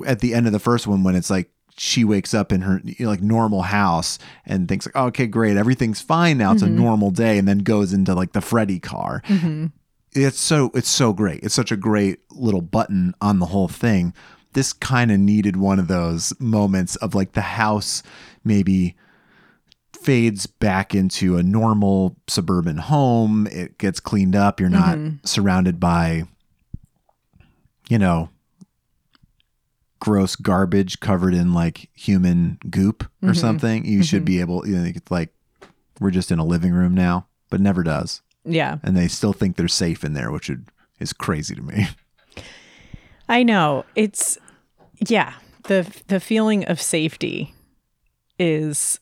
[0.06, 2.82] at the end of the first one when it's like she wakes up in her
[2.84, 6.68] you know, like normal house and thinks like okay great everything's fine now it's a
[6.70, 9.22] normal day and then goes into like the Freddy car.
[10.14, 11.42] It's so it's so great.
[11.44, 14.14] It's such a great little button on the whole thing
[14.54, 18.04] this kind of needed one of those moments of like the house
[18.44, 18.96] maybe
[19.94, 25.16] fades back into a normal suburban home it gets cleaned up you're not mm-hmm.
[25.24, 26.24] surrounded by
[27.90, 28.30] you know
[30.02, 33.34] gross garbage covered in like human goop or mm-hmm.
[33.34, 33.86] something.
[33.86, 34.26] You should mm-hmm.
[34.26, 35.34] be able you know like
[36.02, 38.22] we're just in a living room now but never does.
[38.44, 38.80] Yeah.
[38.84, 40.68] and they still think they're safe in there which would,
[41.00, 41.88] is crazy to me
[43.30, 43.86] I know.
[43.96, 44.38] It's
[45.08, 45.34] yeah.
[45.64, 47.54] The the feeling of safety
[48.40, 49.00] is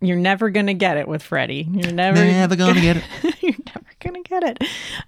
[0.00, 1.68] you're never gonna get it with Freddy.
[1.70, 3.04] You're never never gonna get it
[3.42, 4.58] You're never gonna get it.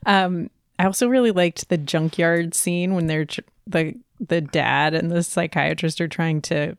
[0.06, 5.10] Um, I also really liked the junkyard scene when they're tr- the the dad and
[5.10, 6.76] the psychiatrist are trying to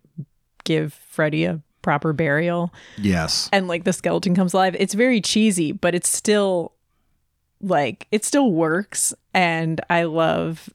[0.63, 4.75] give Freddy a proper burial, yes and like the skeleton comes alive.
[4.79, 6.73] It's very cheesy, but it's still
[7.61, 10.69] like it still works, and I love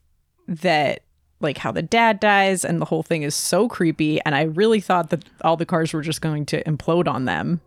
[0.61, 1.03] that
[1.41, 4.79] like how the dad dies and the whole thing is so creepy and i really
[4.81, 7.61] thought that all the cars were just going to implode on them.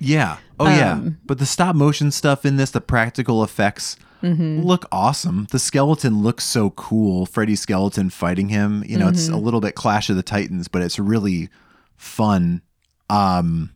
[0.00, 0.38] Yeah.
[0.58, 0.92] Oh yeah.
[0.94, 4.60] Um, but the stop motion stuff in this the practical effects Mm-hmm.
[4.62, 5.48] look awesome.
[5.50, 7.26] The skeleton looks so cool.
[7.26, 8.84] Freddy's skeleton fighting him.
[8.86, 9.34] You know it's Mm-hmm.
[9.34, 11.50] a little bit clash of the titans but it's really
[11.96, 12.62] fun.
[13.10, 13.70] Um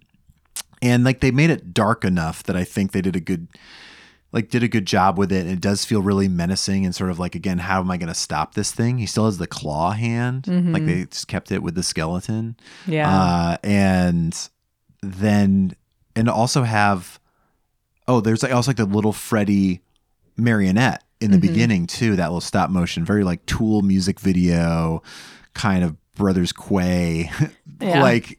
[0.83, 3.49] and like they made it dark enough that i think they did a good
[4.37, 5.41] like did a good job with it.
[5.47, 8.09] And it does feel really menacing and sort of like again how am i going
[8.11, 8.99] to stop this thing?
[8.99, 10.47] He still has the claw hand.
[10.47, 12.55] Like they just kept it with the skeleton.
[12.83, 12.93] Mm-hmm.
[12.93, 13.11] yeah.
[13.11, 14.49] Uh, and
[15.01, 15.75] then
[16.15, 17.19] and also have
[18.07, 19.81] oh there's like also like the little freddy
[20.37, 23.07] marionette in the beginning too that little stop motion.
[23.07, 25.03] Very like tool music video
[25.55, 27.31] kind of brothers quay
[27.81, 28.03] Yeah.
[28.03, 28.39] like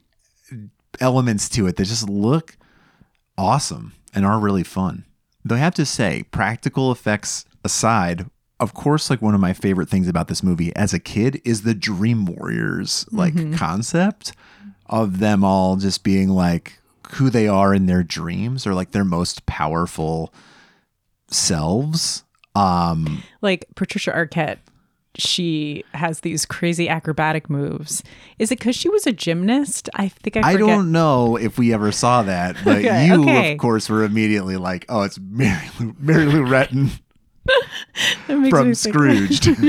[0.99, 2.55] elements to it that just look
[3.36, 5.05] awesome and are really fun
[5.47, 8.25] though i have to say practical effects aside
[8.60, 11.62] of course like one of my favorite things about this movie as a kid is
[11.62, 14.33] the dream warriors like concept
[14.88, 16.79] of them all just being like
[17.12, 20.33] who they are in their dreams or like their most powerful
[21.29, 22.23] selves.
[22.55, 24.57] Um like Patricia Arquette,
[25.17, 28.03] she has these crazy acrobatic moves.
[28.39, 29.89] Is it because she was a gymnast?
[29.95, 33.53] I think I I don't know if we ever saw that, but Okay, you, okay.
[33.53, 36.99] of course, were immediately like, "Oh, it's Mary Lou, Mary Lou Retton
[38.49, 39.47] from Scrooged."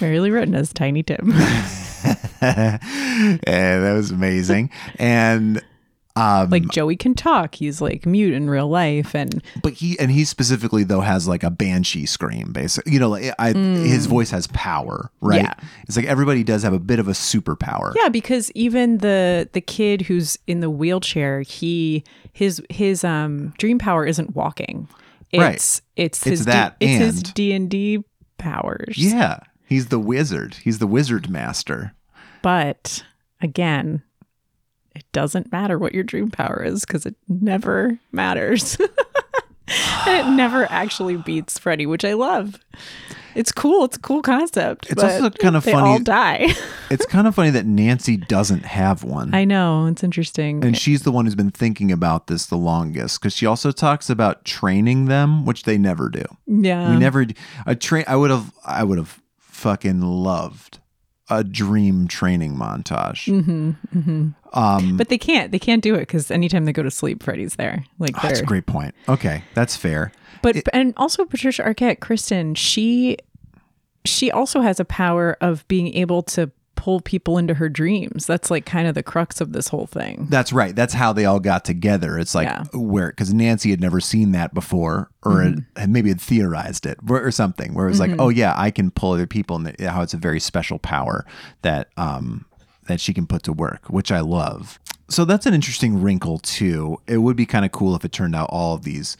[0.00, 1.32] Mary Lou Retton as Tiny Tim.
[2.40, 2.80] and
[3.42, 4.70] that was amazing.
[4.98, 5.62] And
[6.16, 7.54] um, like Joey can talk.
[7.56, 11.42] He's like mute in real life, and but he and he specifically though has like
[11.42, 12.92] a banshee scream, basically.
[12.92, 15.40] You know, like I, his voice has power, right?
[15.40, 15.44] Mm.
[15.44, 15.54] Yeah.
[15.84, 17.92] It's like everybody does have a bit of a superpower.
[17.96, 22.02] yeah, because even the the kid who's in the wheelchair, he
[22.32, 24.88] his his um dream power isn't walking.
[25.32, 25.54] It's Right.
[25.54, 28.02] it's It's his D- that it's his D and D
[28.38, 28.96] powers.
[28.96, 29.40] Yeah.
[29.68, 30.54] He's the wizard.
[30.62, 31.92] He's the wizard master.
[32.42, 33.04] But
[33.42, 34.02] again,
[35.12, 38.76] doesn't matter what your dream power is because it never matters.
[40.06, 42.58] and it never actually beats Freddy, which I love.
[43.34, 43.84] It's cool.
[43.84, 44.90] It's a cool concept.
[44.90, 46.48] It's also kind of they funny- all die.
[46.88, 49.34] It's kind of funny that Nancy doesn't have one.
[49.34, 49.86] I know.
[49.86, 50.64] It's interesting.
[50.64, 54.08] and she's the one who's been thinking about this the longest because she also talks
[54.08, 56.24] about training them, which they never do.
[56.46, 56.88] yeah.
[56.92, 57.26] we never
[57.66, 58.04] a train.
[58.06, 58.52] I would have.
[58.64, 60.78] I would have fucking loved
[61.28, 63.26] a dream training montage.
[63.26, 65.52] hmm hmm Um, But they can't.
[65.52, 67.84] They can't do it because anytime they go to sleep, Freddy's there.
[67.98, 68.94] Like oh, that's a great point.
[69.08, 70.12] Okay, that's fair.
[70.42, 73.18] But and also Patricia Arquette, Kristen, she
[74.04, 78.26] she also has a power of being able to pull people into her dreams.
[78.26, 80.26] That's like kind of the crux of this whole thing.
[80.30, 80.76] That's right.
[80.76, 82.18] That's how they all got together.
[82.18, 82.64] It's like Yeah.
[82.74, 86.98] where because Nancy had never seen that before, or had, had maybe had theorized it
[87.08, 87.74] or, or something.
[87.74, 90.18] Where it was like, oh yeah, I can pull other people, and how it's a
[90.18, 91.26] very special power
[91.62, 92.44] that um
[92.86, 94.78] that she can put to work, which I love.
[95.08, 96.98] So that's an interesting wrinkle too.
[97.06, 99.16] It would be kind of cool if it turned out all of these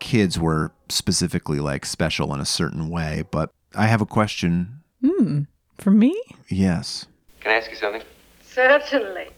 [0.00, 3.24] kids were specifically like special in a certain way.
[3.30, 4.80] But I have a question.
[5.04, 5.42] Hmm.
[5.78, 6.20] For me?
[6.48, 7.06] Yes.
[7.40, 8.02] Can I ask you something?
[8.44, 9.28] Certainly.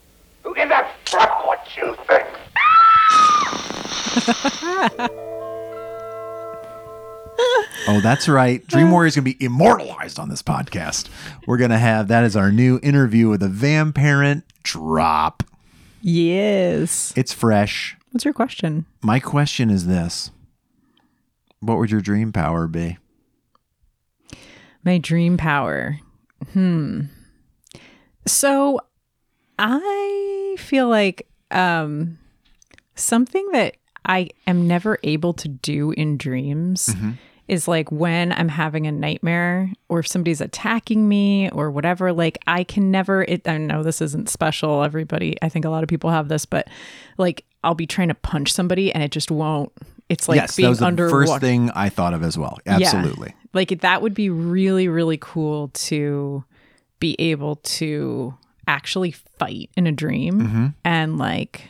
[0.43, 2.27] Who gives a fuck what you think?
[7.87, 8.67] Oh, that's right.
[8.67, 11.09] Dream Warrior is going to be immortalized on this podcast.
[11.47, 15.43] We're going to have that as our new interview with a Vamparent drop.
[16.01, 17.13] Yes.
[17.15, 17.95] It's fresh.
[18.11, 18.87] What's your question?
[19.03, 20.31] My question is this
[21.61, 22.97] What would your dream power be?
[24.83, 25.99] My dream power.
[26.55, 27.03] Hmm.
[28.27, 28.81] So
[29.59, 32.19] I feel like um
[32.95, 36.95] something that I am never able to do in dreams
[37.47, 42.39] is like when I'm having a nightmare or if somebody's attacking me or whatever, like
[42.47, 45.37] I can never it I know this isn't special, everybody.
[45.43, 46.69] I think a lot of people have this, but
[47.19, 49.73] like I'll be trying to punch somebody and it just won't.
[50.09, 51.27] It's like yes, being that was the underwater.
[51.27, 52.59] first thing I thought of as well.
[52.67, 53.29] Absolutely.
[53.29, 53.49] Yeah.
[53.55, 56.45] Like that would be really, really cool to
[57.01, 58.35] be able to
[58.67, 60.67] actually fight in a dream Mm-hmm.
[60.85, 61.69] and like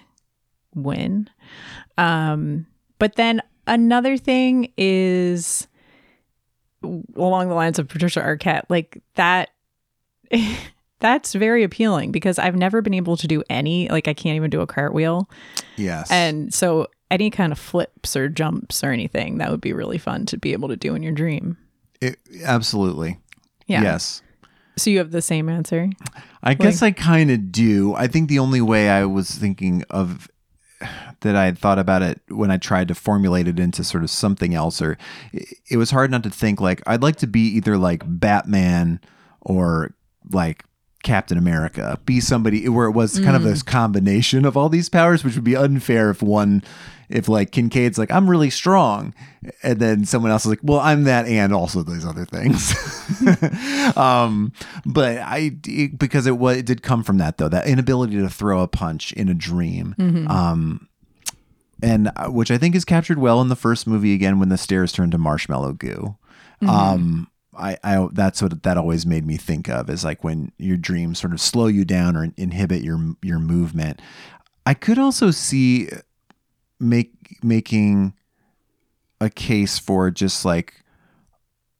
[0.75, 1.31] win.
[1.99, 2.67] Um,
[2.99, 5.67] but then another thing is
[6.83, 9.51] along the lines of Patricia Arquette, like that
[11.01, 14.51] that's very appealing because I've never been able to do any, like I can't even
[14.51, 15.29] do a cartwheel.
[15.77, 16.11] Yes.
[16.11, 20.27] And so any kind of flips or jumps or anything, that would be really fun
[20.27, 21.57] to be able to do in your dream.
[22.01, 23.19] It- absolutely.
[23.67, 23.83] Yeah.
[23.83, 24.23] Yes.
[24.77, 25.89] So you have the same answer?
[26.43, 27.95] I guess I kind of do.
[27.95, 30.29] I think the only way I was thinking of
[31.21, 34.11] that I had thought about it when I tried to formulate it into sort of
[34.11, 34.99] something else, or
[35.33, 39.01] it, was hard not to think like I'd like to be either like Batman
[39.41, 39.95] or
[40.31, 40.65] like
[41.05, 45.23] Captain America, be somebody where it was kind of this combination of all these powers,
[45.23, 46.65] which would be unfair if one,
[47.09, 49.15] if like Kincaid's like, I'm really strong.
[49.63, 52.75] And then someone else is like, well, I'm that and also those other things.
[53.97, 54.53] um,
[54.87, 58.29] but I, it- because it was, it did come from that though, that inability to
[58.29, 59.95] throw a punch in a dream.
[60.29, 60.89] Um,
[61.83, 64.57] and uh, which I think is captured well in the first movie again when the
[64.57, 66.17] stairs turn to marshmallow goo.
[66.67, 70.77] Um, I, I that's what that always made me think of is like when your
[70.77, 74.01] dreams sort of slow you down or inhibit your your movement.
[74.67, 75.89] I could also see
[76.81, 78.15] make making
[79.21, 80.83] a case for just like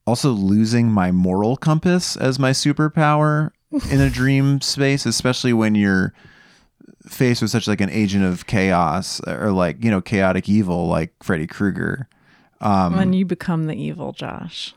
[0.07, 3.51] also losing my moral compass as my superpower
[3.91, 6.13] in a dream space, especially when you're
[7.07, 11.13] faced with such like an agent of chaos or like you know chaotic evil like
[11.23, 12.09] Freddy Krueger
[12.61, 14.75] Um, when you become the evil Josh.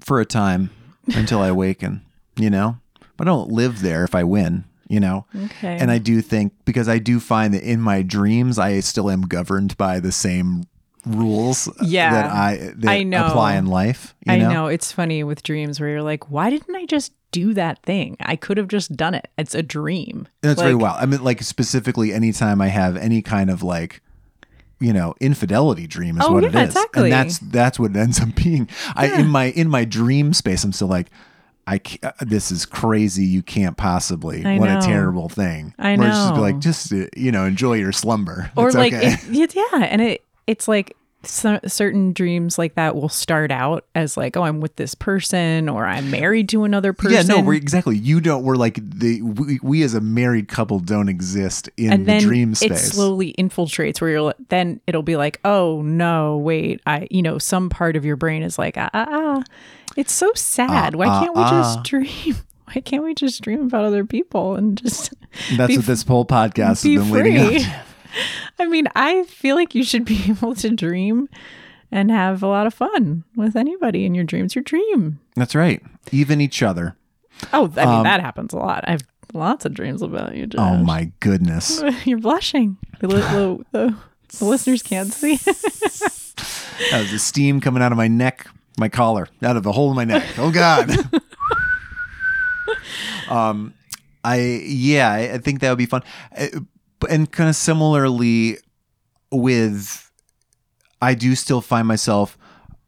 [0.00, 0.70] For a time
[1.14, 2.02] until I awaken.
[2.36, 2.76] You know,
[3.16, 4.64] but I don't live there if I win.
[4.88, 5.78] You know, Okay.
[5.78, 9.22] and I do think because I do find that in my dreams I still am
[9.22, 10.64] governed by the same
[11.06, 13.26] rules Yeah, that I that I know.
[13.26, 14.14] apply in life.
[14.26, 14.52] You I know?
[14.52, 18.16] know it's funny with dreams where you're like, why didn't I just do that thing?
[18.20, 19.28] I could have just done it.
[19.38, 20.28] It's a dream.
[20.42, 20.96] That's very Like, well.
[20.98, 24.02] I mean, like specifically, anytime I have any kind of like,
[24.82, 27.04] you know, infidelity dream is Oh, what yeah, it is, exactly.
[27.04, 28.68] and that's that's what it ends up being.
[28.94, 31.08] I in my in my dream space, I'm still like,
[31.66, 33.24] I uh, this is crazy.
[33.24, 34.44] You can't possibly.
[34.44, 34.78] I what know.
[34.78, 35.74] a terrible thing.
[35.78, 36.42] I it's just be know.
[36.42, 38.50] like, just uh, you know, enjoy your slumber.
[38.56, 39.12] Or It's like, okay.
[39.14, 43.84] it, yeah, yeah, and it it's like so, certain dreams like that will start out
[43.94, 47.12] as like, oh, I'm with this person, or I'm married to another person.
[47.14, 47.96] yeah, no, we're exactly.
[47.96, 48.42] You don't.
[48.42, 52.52] We're like the we, we as a married couple don't exist in and the dream
[52.52, 52.92] it space.
[52.92, 57.68] slowly infiltrates where you're then it'll be like oh no wait i you know some
[57.70, 59.42] part of your brain is like ah ah, ah.
[59.96, 61.82] it's so sad why Ah, can't we ah, just ah.
[61.84, 62.36] dream
[62.66, 65.12] why can't we just dream about other people and just
[65.56, 67.66] That's what this whole podcast has be been leading up free.
[68.58, 71.28] i mean i feel like you should be able to dream
[71.90, 74.54] and have a lot of fun with anybody in your dreams.
[74.54, 75.20] Your dream.
[75.36, 75.82] That's right.
[76.10, 76.96] Even each other.
[77.52, 78.84] Oh, I mean that happens a lot.
[78.88, 79.02] I have
[79.34, 80.46] lots of dreams about you.
[80.46, 80.58] Josh.
[80.58, 81.82] Um, Oh my goodness.
[82.06, 82.78] You're blushing.
[83.00, 83.96] The, the, the,
[84.38, 85.36] the listeners can't see.
[85.36, 88.46] That was the steam coming out of my neck,
[88.78, 90.24] my collar, out of the hole in my neck.
[90.38, 90.90] Oh God.
[93.28, 93.74] um,
[94.24, 96.02] I yeah, I, I think that would be fun,
[96.36, 96.46] Uh,
[97.08, 98.58] and kind of similarly
[99.30, 100.10] with,
[101.00, 102.36] I do still find myself,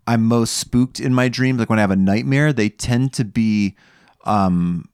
[0.06, 1.58] I'm most spooked in my dreams.
[1.58, 3.76] Like when I have a nightmare, they tend to be,
[4.24, 4.88] um,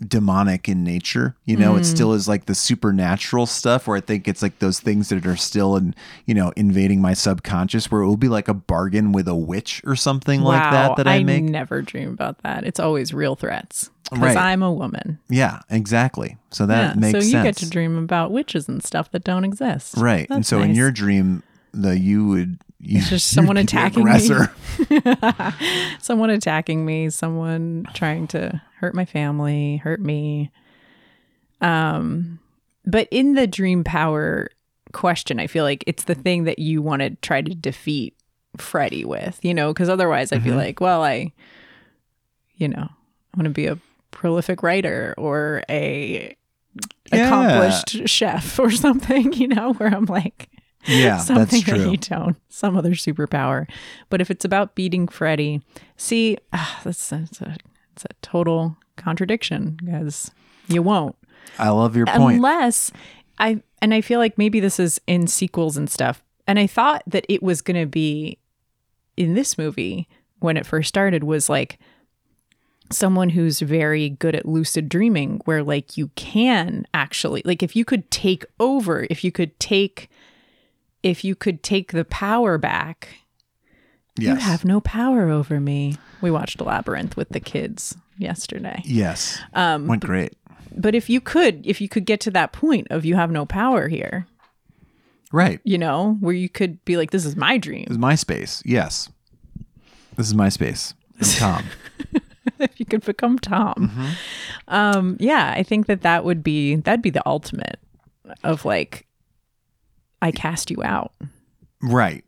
[0.00, 1.36] demonic in nature.
[1.44, 2.16] You know, it still mm.
[2.16, 5.76] is like the supernatural stuff where I think it's like those things that are still
[5.76, 5.94] in,
[6.26, 9.80] you know, invading my subconscious where it will be like a bargain with a witch
[9.84, 11.44] or something like that that I, make.
[11.44, 12.64] never dream about that.
[12.64, 14.36] It's always real threats because Right.
[14.36, 15.18] I'm a woman.
[15.28, 16.36] yeah, exactly.
[16.50, 17.44] So that yeah, makes so you sense.
[17.44, 19.94] get to dream about witches and stuff that don't exist.
[19.96, 20.26] right.
[20.30, 21.42] and That's so in your dream,
[21.72, 24.28] the you would It's just someone be attacking me.
[26.00, 30.50] someone attacking me, someone trying to hurt my family, hurt me.
[31.60, 32.38] Um,
[32.84, 34.48] but in the dream power
[34.92, 38.14] question, I feel like it's the thing that you want to try to defeat
[38.56, 40.44] Freddy with, you know, because otherwise I Mm-hmm.
[40.44, 41.32] feel like, well, I,
[42.56, 43.78] you know, I want to be a
[44.10, 46.36] prolific writer or a
[47.12, 47.26] Yeah.
[47.26, 50.48] accomplished chef or something, you know, where I'm like,
[50.86, 51.78] Yeah, something that's true.
[51.78, 53.68] that you don't, some other superpower.
[54.10, 55.62] But if it's about beating Freddy,
[55.96, 57.56] see, ah, that's, that's a,
[57.92, 60.30] it's a total contradiction because
[60.68, 61.16] you won't
[61.58, 62.36] I love your point.
[62.36, 62.90] unless
[63.38, 66.22] I and I feel like maybe this is in sequels and stuff.
[66.46, 68.38] And I thought that it was going to be
[69.16, 70.08] in this movie
[70.40, 71.78] when it first started was like
[72.90, 77.84] someone who's very good at lucid dreaming where like you can actually like if you
[77.84, 80.08] could take over, if you could take
[81.04, 83.08] if you could take the power back,
[84.18, 85.96] you have no power over me.
[86.20, 88.80] We watched Labyrinth with the kids yesterday.
[88.84, 89.38] yes.
[89.52, 90.34] Um, Went great.
[90.76, 93.44] but if you could, if you could get to that point of you have no
[93.44, 94.26] power here,
[95.32, 95.60] Right.
[95.64, 97.84] you know, where you could be like, this is my dream.
[97.88, 98.62] This is my space.
[98.64, 99.08] Yes.
[100.16, 100.94] This is my space.
[101.20, 101.64] I'm Tom.
[102.60, 103.74] if you could become Tom.
[103.76, 104.08] Mm-hmm.
[104.68, 107.80] Um, yeah, I think that that would be, that'd be the ultimate
[108.44, 109.06] of like,
[110.24, 111.12] I cast you out.
[111.82, 112.24] Right.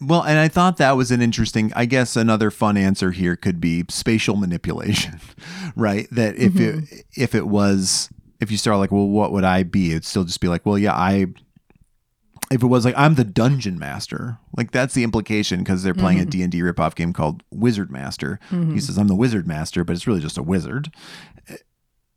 [0.00, 3.60] Well, and I thought that was an interesting, I guess another fun answer here could
[3.60, 5.20] be spatial manipulation,
[5.76, 6.08] right?
[6.10, 6.96] That if it mm-hmm.
[7.20, 8.08] if it was
[8.40, 9.90] if you start like, well, what would I be?
[9.90, 11.26] It'd still just be like, well, yeah, I
[12.50, 16.20] if it was like I'm the dungeon master, like that's the implication because they're playing
[16.20, 16.48] a mm-hmm.
[16.48, 18.40] D&D ripoff game called Wizard Master.
[18.48, 18.78] He mm-hmm.
[18.78, 20.90] says I'm the wizard master, but it's really just a wizard.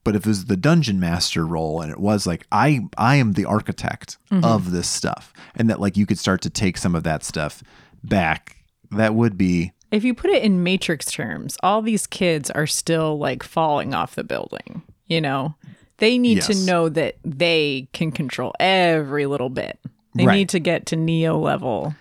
[0.03, 3.33] But if it was the dungeon master role and it was like I I am
[3.33, 7.03] the architect of this stuff and that like you could start to take some of
[7.03, 7.61] that stuff
[8.03, 8.57] back,
[8.89, 13.19] that would be If you put it in matrix terms, all these kids are still
[13.19, 15.53] like falling off the building, you know?
[15.97, 19.77] They need to know that they can control every little bit.
[20.15, 20.35] They Right.
[20.37, 21.93] need to get to Neo level.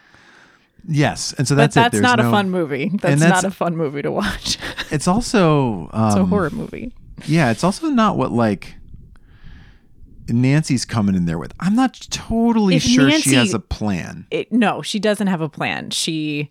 [0.89, 1.35] yes.
[1.37, 1.81] And so But that's it.
[1.93, 2.89] that's not a fun movie.
[2.89, 4.57] That's, that's- not a fun movie to watch.
[4.91, 6.95] It's also um, it's a horror movie.
[7.27, 8.75] Yeah, it's also not what like
[10.29, 11.53] Nancy's coming in there with.
[11.61, 14.27] I'm not totally If sure she has a plan.
[14.31, 15.91] It, no, she doesn't have a plan.
[15.91, 16.51] She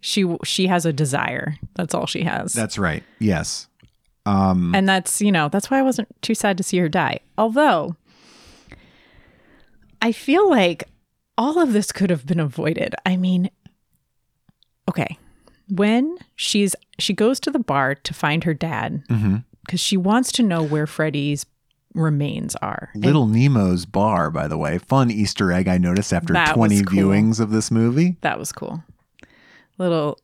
[0.00, 1.56] she she has a desire.
[1.74, 2.52] That's all she has.
[2.52, 3.02] That's right.
[3.18, 3.68] Yes.
[4.26, 7.20] Um and that's, you know, that's why I wasn't too sad to see her die.
[7.38, 7.96] Although
[10.02, 10.84] I feel like
[11.36, 12.94] all of this could have been avoided.
[13.06, 13.50] I mean,
[14.88, 15.18] okay.
[15.68, 19.02] When she's she goes to the bar to find her dad
[19.66, 21.46] because she wants to know where Freddy's
[21.94, 22.90] remains are.
[22.94, 24.78] And Little Nemo's bar, by the way.
[24.78, 26.96] Fun Easter egg I noticed after 20 cool.
[26.96, 28.16] viewings of this movie.
[28.20, 28.84] that was cool.
[29.78, 30.18] Little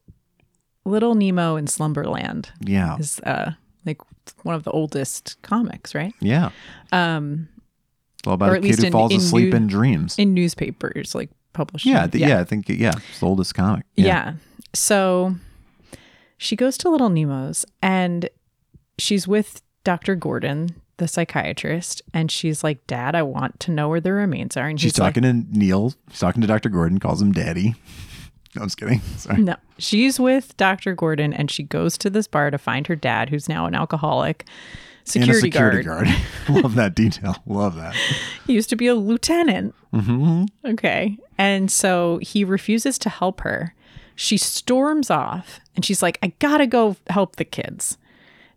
[0.84, 2.96] Little Nemo in Slumberland Yeah.
[2.98, 3.52] is uh
[3.84, 3.98] like
[4.44, 6.14] one of the oldest comics, right?
[6.20, 6.50] Yeah.
[6.92, 7.48] Um
[8.18, 10.14] It's all about a kid who in- falls in asleep new- in dreams.
[10.18, 11.86] in newspapers like published.
[11.86, 13.84] yeah, th- yeah, I think yeah, it's the oldest comic.
[13.96, 14.34] Yeah.
[14.74, 15.34] So
[16.36, 18.28] she goes to Little Nemo's and
[18.98, 20.14] she's with Dr.
[20.14, 24.66] Gordon, the psychiatrist, and she's like, Dad, I want to know where the remains are.
[24.68, 25.92] And She's he's like, talking to Neil.
[26.10, 26.68] She's talking to Dr.
[26.68, 27.74] Gordon, calls him daddy.
[28.54, 29.00] No, I'm just kidding.
[29.18, 29.42] Sorry.
[29.42, 30.94] No, she's with Dr.
[30.94, 34.46] Gordon and she goes to this bar to find her dad, who's now an alcoholic
[35.04, 36.06] security, security guard.
[36.06, 36.18] guard.
[36.62, 37.36] Love that detail.
[37.44, 37.94] Love that.
[38.46, 39.74] He used to be a lieutenant.
[39.92, 41.18] hmm Okay.
[41.36, 43.74] And so he refuses to help her.
[44.16, 47.98] She storms off and she's like, I gotta go help the kids.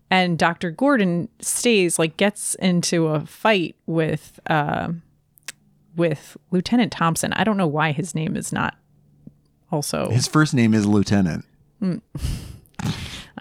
[0.10, 0.72] And Dr.
[0.72, 4.94] Gordon stays, like, gets into a fight with uh,
[5.96, 7.32] with Lieutenant Thompson.
[7.34, 8.76] I don't know why his name is not
[9.72, 11.46] also His first name is Lieutenant.
[11.82, 12.00] All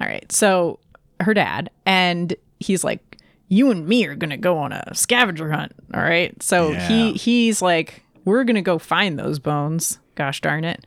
[0.00, 0.30] right.
[0.30, 0.78] So
[1.20, 3.16] her dad, and he's like,
[3.48, 6.40] "You and me are gonna go on a scavenger hunt." All right.
[6.42, 6.86] So Yeah.
[6.88, 10.84] he he's like, "We're gonna go find those bones." Gosh darn it!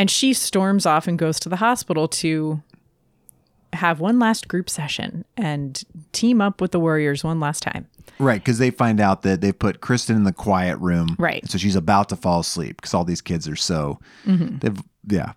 [0.00, 2.62] And she storms off and goes to the hospital to
[3.74, 7.86] have one last group session and team up with the warriors one last time.
[8.18, 11.16] Right, because they find out that they put Kristen in the quiet room.
[11.18, 11.48] Right.
[11.48, 13.98] So she's about to fall asleep because all these kids are so.
[14.26, 14.58] Mm-hmm.
[14.58, 15.32] They've yeah.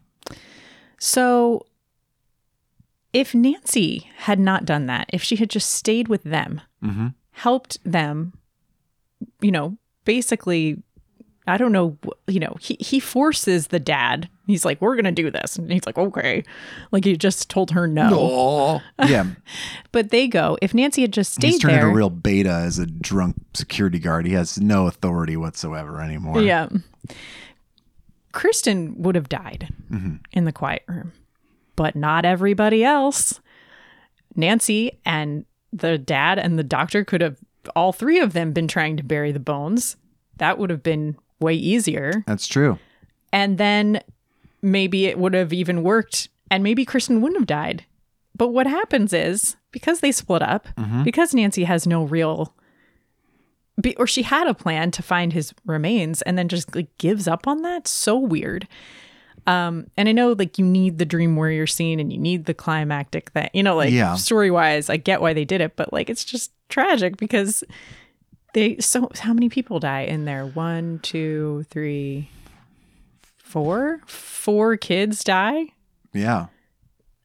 [0.98, 1.66] So
[3.12, 6.62] if Nancy had not done that, if she had just stayed with them,
[7.32, 8.34] helped them,
[9.42, 10.82] you know, basically,
[11.46, 14.30] I don't know, you know, he, he forces the dad.
[14.48, 15.58] He's like, we're going to do this.
[15.58, 16.44] And he's like, okay.
[16.92, 18.82] Like he just told her no.
[19.00, 19.26] Yeah.
[19.92, 20.58] But they go.
[20.62, 21.82] If Nancy had just stayed He's stayed turned there.
[21.88, 24.26] into a real beta as a drunk security guard.
[24.26, 26.42] He has no authority whatsoever anymore.
[26.42, 26.70] Yeah.
[28.32, 30.16] Kristen would have died Mm-hmm.
[30.32, 31.12] in the quiet room,
[31.76, 33.40] but not everybody else.
[34.36, 37.38] Nancy and the dad and the doctor could have,
[37.76, 39.98] all three of them, been trying to bury the bones.
[40.38, 42.24] That would have been way easier.
[42.26, 42.80] That's true.
[43.32, 44.02] And then
[44.62, 47.86] maybe it would have even worked and maybe Kristen wouldn't have died.
[48.36, 50.68] But what happens is because they split up,
[51.04, 52.54] because Nancy has no real
[53.82, 57.28] be, or she had a plan to find his remains and then just like gives
[57.28, 57.88] up on that.
[57.88, 58.68] So weird.
[59.46, 62.54] Um, and I know like you need the dream warrior scene and you need the
[62.54, 64.16] climactic thing, you know, like Yeah.
[64.16, 67.64] story wise, I get why they did it, but like it's just tragic because
[68.54, 70.46] they so how many people die in there?
[70.46, 72.30] One, two, three,
[73.38, 74.02] four?
[74.06, 75.66] Four kids die?
[76.14, 76.48] Yeah.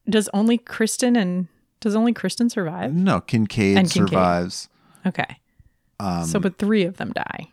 [0.08, 1.48] Does only Kristen and
[1.80, 2.92] does only Kristen survive?
[2.94, 3.92] No, Kincaid, Kincaid.
[3.92, 4.68] survives.
[5.06, 5.36] Okay.
[6.00, 7.48] Um, so but three of them die.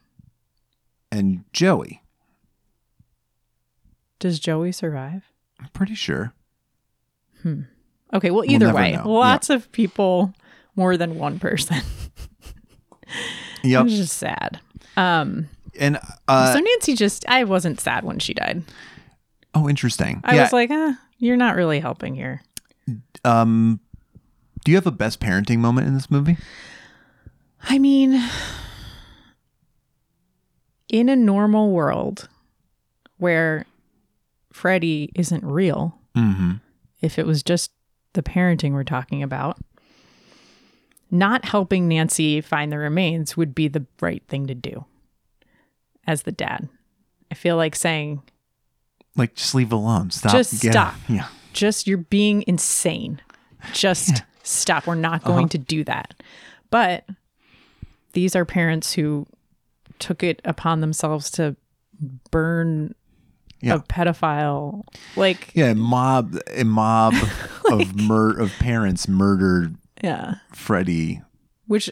[1.11, 2.01] and Joey.
[4.19, 5.23] Does Joey survive?
[5.59, 6.33] I'm pretty sure.
[7.41, 7.61] Hmm.
[8.13, 9.09] Okay, well either never way, know.
[9.11, 10.33] lots of people,
[10.75, 11.77] more than one person.
[13.71, 13.85] Yep.
[13.87, 14.59] It's just sad.
[14.97, 15.47] Um
[15.79, 18.63] And uh, so Nancy just I wasn't sad when she died.
[19.53, 20.21] oh, interesting.
[20.23, 20.43] I yeah.
[20.43, 22.41] was like, uh, you're not really helping here.
[23.23, 23.79] um,
[24.63, 26.37] do you have a best parenting moment in this movie?
[27.63, 28.21] I mean,
[30.89, 32.29] in a normal world
[33.17, 33.65] where
[34.51, 36.53] Freddy isn't real, Mm-hmm.
[37.01, 37.71] if it was just
[38.13, 39.57] the parenting we're talking about,
[41.11, 44.85] not helping Nancy find the remains would be the right thing to do
[46.07, 46.67] as the dad.
[47.31, 48.21] I feel like saying,
[49.15, 50.11] Like, just leave alone.
[50.11, 50.31] Stop.
[50.31, 50.95] Just Get- stop.
[51.09, 51.27] Yeah.
[51.53, 53.21] just you're being insane.
[53.73, 54.85] Just stop.
[54.87, 55.49] We're not going uh-huh.
[55.49, 56.13] to do that.
[56.69, 57.05] But
[58.13, 59.25] these are parents who
[59.99, 61.55] took it upon themselves to
[62.31, 62.93] burn
[63.61, 63.75] Yeah.
[63.75, 64.83] a pedophile.
[65.15, 67.13] Like, Yeah, a mob, a mob
[67.71, 70.35] of mur- of parents murdered yeah.
[70.53, 71.21] Freddy.
[71.67, 71.89] Which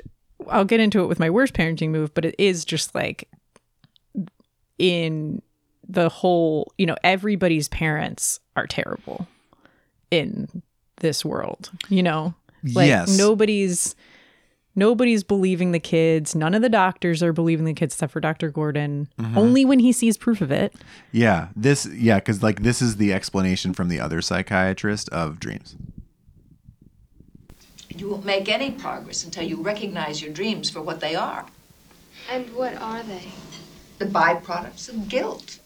[0.50, 3.30] I'll get into it with my worst parenting move, but it is just like
[4.78, 5.42] in
[5.88, 9.28] the whole, you know, everybody's parents are terrible
[10.12, 10.62] in
[10.98, 12.34] this world, you know?
[12.74, 13.18] Like Yes.
[13.18, 13.96] nobody's
[14.76, 16.34] nobody's believing the kids.
[16.34, 18.50] None of the doctors are believing the kids except for Dr.
[18.50, 19.10] Gordon.
[19.20, 19.38] Mm-hmm.
[19.38, 20.74] Only when he sees proof of it.
[21.12, 25.76] Yeah, this yeah, because like this is the explanation from the other psychiatrist of dreams.
[27.98, 31.46] You won't make any progress until you recognize your dreams for what they are
[32.32, 33.24] And what are they?
[34.00, 35.60] the byproducts of guilt,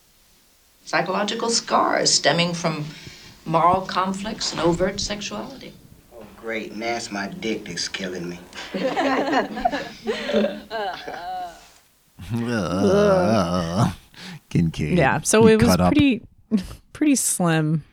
[0.85, 2.85] psychological scars stemming from
[3.45, 5.73] moral conflicts and overt sexuality.
[6.13, 6.73] Oh, great.
[6.73, 8.39] And that's my dick that's killing me.
[14.49, 14.97] Kincaid.
[14.97, 15.21] Yeah.
[15.21, 15.93] So he it was cut up.
[15.93, 16.21] pretty
[16.93, 17.83] pretty slim.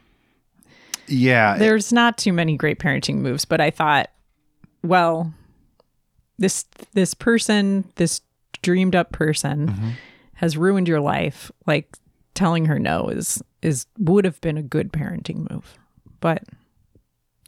[1.07, 4.09] Yeah, there's not too many great parenting moves, but I thought,
[4.85, 5.33] well,
[6.39, 8.21] this this person, this
[8.63, 9.89] dreamed up person, Mm-hmm.
[10.35, 11.51] has ruined your life.
[11.67, 11.97] Like
[12.35, 15.79] telling her no is is would have been a good parenting move,
[16.21, 16.43] but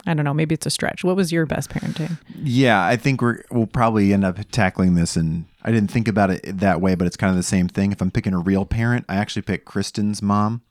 [0.07, 0.33] I don't know.
[0.35, 1.03] Maybe it's a stretch.
[1.03, 2.17] What was your best parenting?
[2.43, 6.31] Yeah, I think we're we'll probably end up tackling this, and I didn't think about
[6.31, 7.91] it that way, but it's kind of the same thing.
[7.91, 10.63] If I'm picking a real parent, I actually pick Kristen's mom,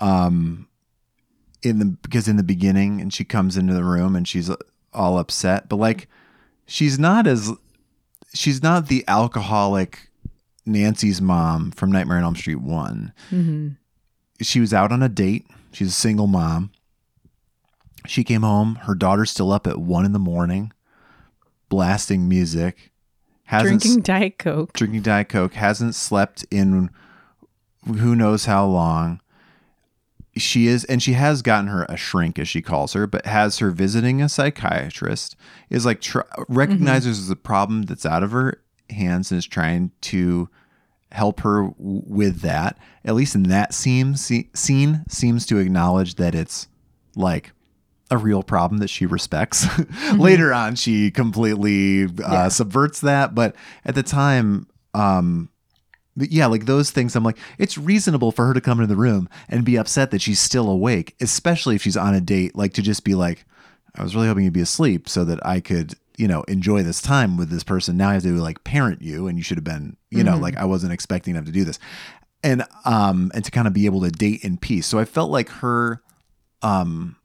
[0.00, 0.66] um,
[1.62, 4.50] in the because in the beginning, and she comes into the room and she's
[4.94, 6.08] all upset, but like
[6.66, 7.50] she's not as
[8.34, 10.10] she's not the alcoholic
[10.64, 13.12] Nancy's mom from Nightmare on Elm Street one.
[13.30, 13.68] Mm-hmm.
[14.40, 15.46] She was out on a date.
[15.72, 16.70] She's a single mom.
[18.06, 18.76] She came home.
[18.82, 20.72] Her daughter's still up at one in the morning,
[21.68, 22.90] blasting music.
[23.48, 24.72] Drinking Diet Coke.
[24.72, 25.54] drinking diet coke.
[25.54, 26.90] Hasn't slept in
[27.86, 29.20] who knows how long.
[30.36, 33.58] She is and she has gotten her a shrink as she calls her but has
[33.58, 35.36] her visiting a psychiatrist
[35.68, 40.48] is like tr- recognizes the problem that's out of her hands and is trying to
[41.10, 42.78] help her w- with that.
[43.04, 46.68] At least in that scene se- scene seems to acknowledge that it's
[47.14, 47.52] like
[48.10, 49.66] a real problem that she respects.
[50.14, 53.54] Later on she completely uh, subverts that but
[53.84, 55.48] at the time um
[56.16, 59.28] yeah, like those things, I'm like, it's reasonable for her to come into the room
[59.48, 62.54] and be upset that she's still awake, especially if she's on a date.
[62.54, 63.44] Like to just be like,
[63.94, 67.00] I was really hoping you'd be asleep so that I could, you know, enjoy this
[67.00, 67.96] time with this person.
[67.96, 70.56] Now I have to like parent you, and you should have been, you know, like
[70.56, 71.78] I wasn't expecting them to do this,
[72.42, 74.86] and um, and to kind of be able to date in peace.
[74.86, 76.02] So I felt like her,
[76.62, 77.16] um,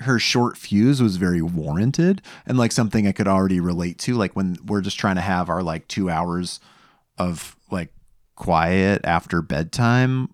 [0.00, 4.14] her short fuse was very warranted and like something I could already relate to.
[4.14, 6.60] Like when we're just trying to have our like two hours
[7.18, 7.56] of
[8.38, 10.30] quiet after bedtime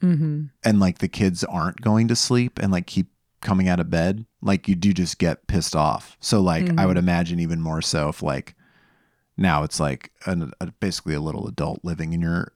[0.00, 0.44] Mm-hmm.
[0.64, 3.08] and like the kids aren't going to sleep and like keep
[3.40, 6.16] coming out of bed, like you do just get pissed off.
[6.20, 8.54] So like I would imagine even more so if like
[9.36, 12.52] now it's like an, a, basically a little adult living in your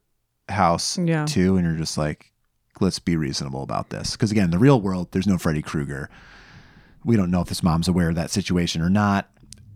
[0.48, 1.24] house Yeah.
[1.24, 2.32] too, and you're just like,
[2.80, 4.12] let's be reasonable about this.
[4.12, 6.11] Because again, the real world, there's no Freddy Krueger.
[7.05, 9.28] We don't know if this mom's aware of that situation or not.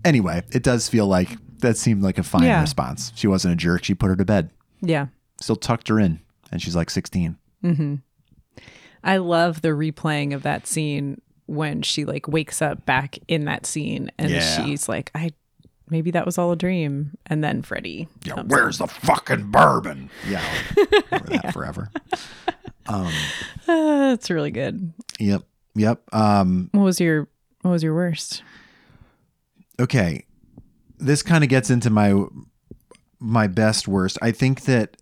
[0.04, 2.60] Anyway, it does feel like that seemed like a fine Yeah.
[2.60, 3.12] response.
[3.16, 3.82] She wasn't a jerk.
[3.84, 4.50] She put her to bed,
[4.82, 5.06] Yeah.
[5.40, 6.20] Still tucked her in,
[6.50, 7.36] and she's like 16.
[9.02, 13.66] I love the replaying of that scene when she like wakes up back in that
[13.66, 14.64] scene and Yeah.
[14.64, 15.30] she's like, I
[15.88, 17.16] maybe that was all a dream.
[17.26, 18.08] And then Freddy.
[18.24, 20.10] Yeah, where's the fucking bourbon?
[20.28, 20.42] Yeah,
[21.10, 21.90] remember that forever.
[21.94, 22.10] in.
[22.88, 23.10] Ah,
[23.66, 24.92] That's really good.
[25.18, 25.42] Yep,
[25.74, 26.02] yep.
[26.12, 27.28] Um, What was your
[27.62, 28.42] what was your worst?
[29.80, 30.24] okay,
[30.98, 32.14] this kind of gets into my
[33.18, 34.18] my best worst.
[34.22, 34.96] I think that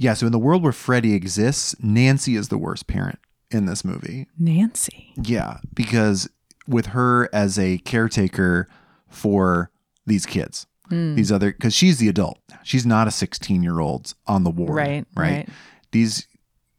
[0.00, 0.14] yeah.
[0.14, 3.18] So in the world where Freddy exists, Nancy is the worst parent
[3.50, 4.26] in this movie.
[4.38, 5.12] Nancy.
[5.22, 6.28] Yeah, because
[6.66, 8.68] with her as a caretaker
[9.08, 9.70] for
[10.06, 12.38] these kids, these other because she's the adult.
[12.64, 14.74] She's not a 16 year old on the ward.
[14.74, 15.30] Right, Right.
[15.30, 15.48] right.
[15.92, 16.26] These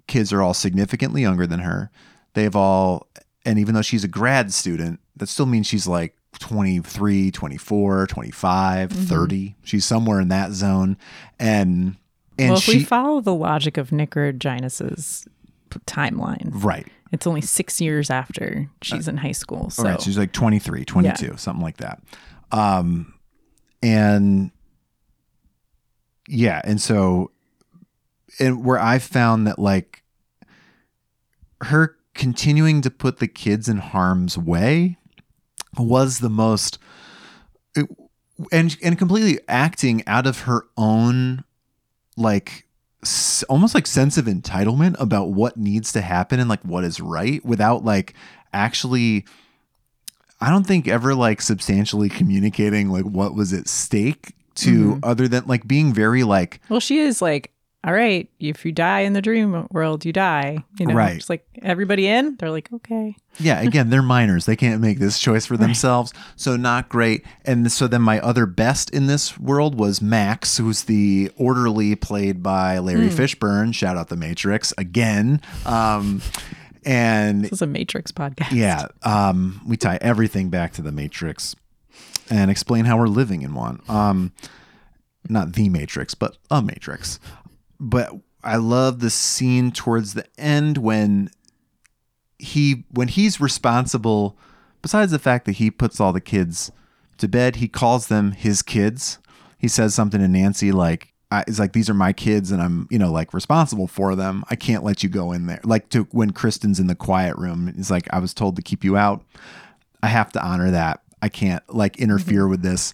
[0.07, 1.89] kids are all significantly younger than her.
[2.33, 3.07] They've all,
[3.45, 8.89] and even though she's a grad student, that still means she's like 23, 24, 25,
[8.89, 9.03] Mm-hmm.
[9.05, 9.55] 30.
[9.63, 10.97] She's somewhere in that zone.
[11.39, 11.95] And,
[12.37, 15.27] and well, if she, we follow the logic of Nicoginus's
[15.69, 16.87] p- timeline, right.
[17.11, 19.69] it's only six years after she's in high school.
[19.69, 20.01] So Right.
[20.01, 22.01] She's like 23, 22, something like that.
[22.51, 23.13] Um,
[23.83, 24.51] and
[26.27, 26.61] yeah.
[26.63, 27.31] And so,
[28.39, 30.03] and where I found that like
[31.61, 34.97] her continuing to put the kids in harm's way
[35.77, 36.77] was the most,
[38.51, 41.43] and, and completely acting out of her own,
[42.17, 42.65] like,
[43.03, 46.99] s- almost like sense of entitlement about what needs to happen and like what is
[46.99, 48.13] right without like
[48.53, 49.25] actually
[50.39, 54.99] I don't think ever like substantially communicating like what was at stake to mm-hmm.
[55.03, 57.51] other than like being very like well, she is like,
[57.83, 60.63] all right, if you die in the dream world, you die.
[60.77, 61.15] You know, Right.
[61.15, 62.35] It's like everybody in.
[62.35, 63.15] They're like, okay.
[63.39, 67.71] yeah again they're minors they can't make this choice for themselves so not great and
[67.71, 72.77] so then my other best in this world was max who's the orderly played by
[72.77, 76.21] larry fishburne shout out the matrix again um
[76.83, 78.51] and This is a Matrix podcast.
[78.51, 81.55] Yeah, um, we tie everything back to the Matrix
[82.29, 83.81] and explain how we're living in one.
[83.87, 84.31] Um,
[85.29, 87.19] not the Matrix, but a Matrix.
[87.81, 88.13] But
[88.43, 91.31] I love the scene towards the end when
[92.37, 94.37] he when he's responsible.
[94.83, 96.71] Besides the fact that he puts all the kids
[97.17, 99.17] to bed, he calls them his kids.
[99.57, 102.87] He says something to Nancy like, I, "It's like these are my kids, and I'm
[102.91, 104.43] you know like responsible for them.
[104.49, 107.71] I can't let you go in there." Like to when Kristen's in the quiet room,
[107.75, 109.23] he's like, "I was told to keep you out.
[110.03, 111.01] I have to honor that.
[111.21, 112.93] I can't like interfere with this."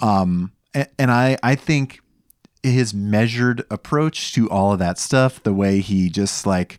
[0.00, 2.00] Um, and, and I I think
[2.62, 6.78] his measured approach to all of that stuff, the way he just like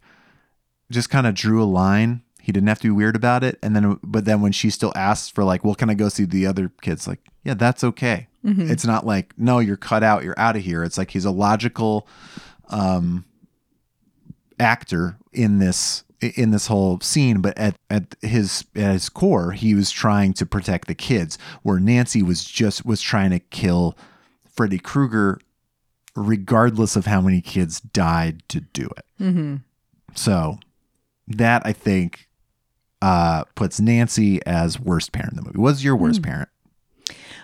[0.92, 2.22] just kind of drew a line.
[2.42, 3.60] He didn't have to be weird about it.
[3.62, 6.26] And then, but then when she still asks for like, well, can I go see
[6.26, 7.08] the other kids?
[7.08, 8.28] Like, yeah, that's okay.
[8.72, 10.24] It's not like, no, you're cut out.
[10.24, 10.84] You're out of here.
[10.84, 12.08] It's like he's a logical,
[12.70, 13.26] um,
[14.60, 17.42] actor in this, in this whole scene.
[17.42, 21.80] But at, at his, at his core, he was trying to protect the kids where
[21.80, 23.96] Nancy was just, was trying to kill
[24.52, 25.40] Freddy Krueger
[26.16, 29.06] regardless of how many kids died to do it.
[29.24, 29.56] Mm-hmm.
[30.16, 30.60] So
[31.28, 32.28] that I think
[33.02, 35.60] uh, puts Nancy as worst parent in the movie.
[35.60, 36.50] Was your worst parent?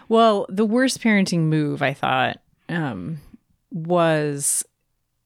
[0.09, 2.37] Well, the worst parenting move I thought
[2.69, 3.19] um,
[3.71, 4.63] was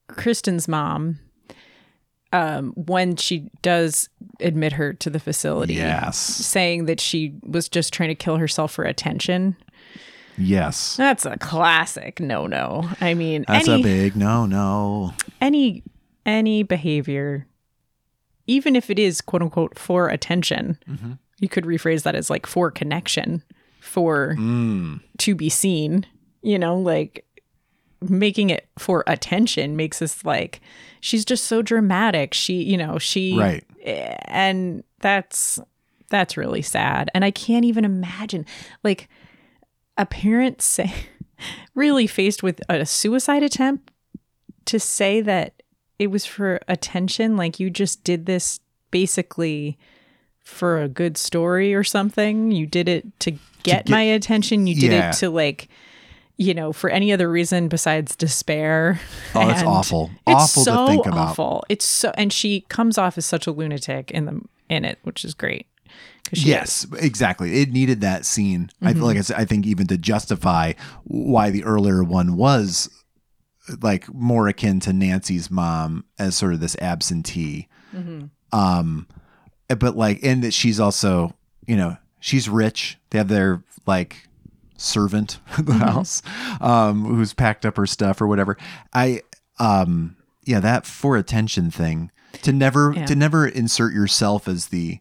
[0.08, 1.20] Kristen's mom
[2.34, 6.18] um, when she does admit her to the facility, Yes.
[6.18, 9.56] saying that she was just trying to kill herself for attention.
[10.38, 10.96] Yes.
[10.98, 12.90] That's a classic no no.
[13.02, 15.14] I mean, That's any a big no no.
[15.40, 15.84] any
[16.26, 17.48] any behavior,
[18.48, 21.14] even if it is quote unquote for attention, Mm-hmm.
[21.40, 23.44] you could rephrase that as like for connection,
[23.80, 25.02] for Mm.
[25.20, 26.06] to be seen.
[26.44, 27.26] You know, like
[28.02, 30.60] making it for attention makes us like
[31.02, 32.34] she's just so dramatic.
[32.34, 33.64] She, you know, she Right.
[34.26, 35.60] and that's
[36.10, 37.10] that's really sad.
[37.14, 38.46] And I can't even imagine
[38.84, 39.08] like
[39.98, 40.92] a parent say
[41.76, 43.92] really faced with a suicide attempt
[44.66, 45.62] to say that
[46.00, 48.60] it was for attention like you just did this
[48.92, 49.78] basically
[50.39, 54.76] for a good story or something you did it to get, get- my attention you
[54.76, 55.10] did Yeah.
[55.10, 55.68] it to like
[56.38, 59.00] you know for any other reason besides despair
[59.36, 60.10] Oh, that's awful.
[60.28, 61.18] it's Awful to so think about.
[61.30, 61.64] awful.
[61.70, 65.24] it's so and she comes off as such a lunatic in the in it which
[65.24, 65.68] is great
[66.34, 67.62] Yes, exactly.
[67.62, 68.70] It needed that scene.
[68.82, 70.74] I feel like I, said, I think even to justify
[71.04, 72.90] why the earlier one was
[73.82, 77.68] like more akin to Nancy's mom as sort of this absentee.
[78.54, 79.08] Um,
[79.68, 82.98] but like, and that she's also, you know, she's rich.
[83.10, 84.28] They have their like
[84.78, 86.22] servant in the house,
[86.60, 88.58] um, who's packed up her stuff or whatever.
[88.94, 89.22] I,
[89.60, 92.12] um, yeah, that for attention thing
[92.42, 93.06] to never Yeah.
[93.06, 95.00] to never insert yourself as the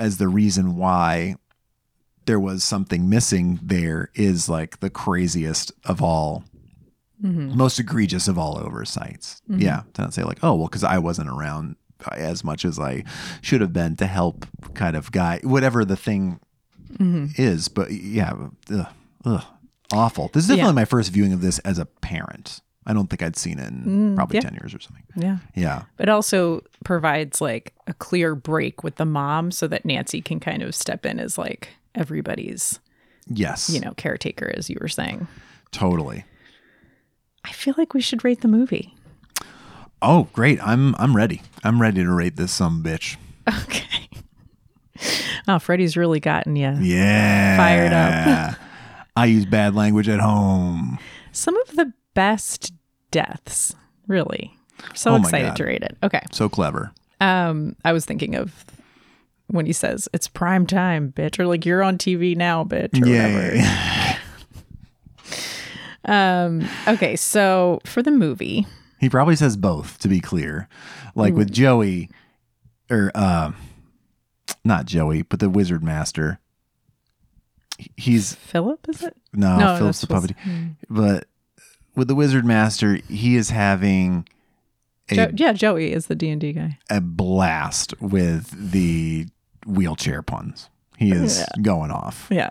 [0.00, 1.36] as the reason why
[2.26, 6.44] there was something missing there is like the craziest of all
[7.22, 7.56] mm-hmm.
[7.56, 9.42] most egregious of all oversights.
[9.50, 9.60] Mm-hmm.
[9.60, 11.76] Yeah to not say like oh well because i wasn't around
[12.12, 13.04] as much as i
[13.42, 16.40] should have been to help kind of guy whatever the thing
[16.94, 17.26] mm-hmm.
[17.36, 18.32] is but yeah
[18.72, 18.86] ugh,
[19.26, 19.44] ugh,
[19.92, 20.30] awful.
[20.32, 20.72] This is definitely Yeah.
[20.72, 24.12] my first viewing of this as a parent i don't think i'd seen it in
[24.12, 24.42] mm, probably yeah.
[24.42, 29.04] 10 years or something yeah yeah but also provides like a clear break with the
[29.04, 32.78] mom so that Nancy can kind of step in as like everybody's,
[33.26, 35.26] yes you know, caretaker, as you were saying.
[35.72, 36.24] totally
[37.44, 38.94] I feel like we should rate the movie.
[40.02, 40.58] Oh, great.
[40.66, 41.42] I'm I'm ready.
[41.64, 43.16] I'm ready to rate this some bitch.
[43.48, 44.08] Okay.
[45.48, 46.74] Oh, Freddy's really gotten you.
[46.80, 47.56] Yeah.
[47.56, 48.56] Fired up.
[49.16, 50.98] I use bad language at home.
[51.32, 52.72] Some of the best
[53.10, 53.74] deaths,
[54.06, 54.56] really.
[54.94, 55.56] So Oh excited God.
[55.56, 55.96] to rate it.
[56.02, 56.22] Okay.
[56.32, 56.92] So clever.
[57.20, 58.64] Um, I was thinking of
[59.48, 63.06] when he says it's prime time, bitch, or like you're on TV now, bitch, or
[63.08, 63.56] whatever.
[63.56, 64.16] yeah.
[66.06, 68.66] Um, okay, so for the movie,
[69.00, 70.66] He probably says both, to be clear.
[71.14, 72.08] Like with Joey,
[72.90, 73.52] or uh,
[74.64, 76.38] not Joey, but the Wizard Master.
[77.96, 79.14] He's Philip, is it?
[79.34, 80.34] no, No, Philip's the puppet.
[80.88, 81.26] But
[82.00, 84.26] with the Wizard Master, he is having
[85.10, 86.78] a, Jo- yeah, Joey is the D and D guy.
[86.88, 89.26] a blast with the
[89.66, 90.68] wheelchair puns.
[90.96, 91.62] He is Yeah.
[91.62, 92.26] going off.
[92.30, 92.50] Yeah.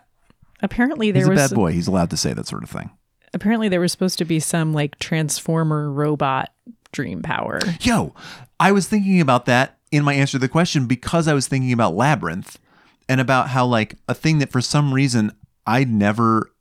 [0.61, 1.71] Apparently there He's a was bad boy.
[1.71, 2.91] He's allowed to say that sort of thing.
[3.33, 6.51] apparently there was supposed to be some like transformer robot
[6.91, 7.59] dream power.
[7.81, 8.13] Yo,
[8.59, 11.71] I was thinking about that in my answer to the question because I was thinking
[11.73, 12.59] about Labyrinth
[13.07, 15.31] and about how like a thing that for some reason
[15.65, 16.51] I never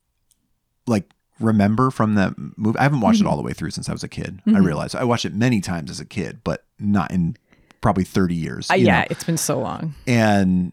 [0.87, 1.11] like
[1.41, 2.79] remember from that movie.
[2.79, 3.31] I haven't watched it mm-hmm.
[3.31, 4.43] all the way through since I was a kid.
[4.47, 4.65] I mm-hmm.
[4.65, 7.37] realized I watched it many times as a kid, but not in
[7.81, 8.71] probably 30 years.
[8.71, 9.07] Uh, yeah, know?
[9.11, 9.95] it's been so long.
[10.07, 10.73] and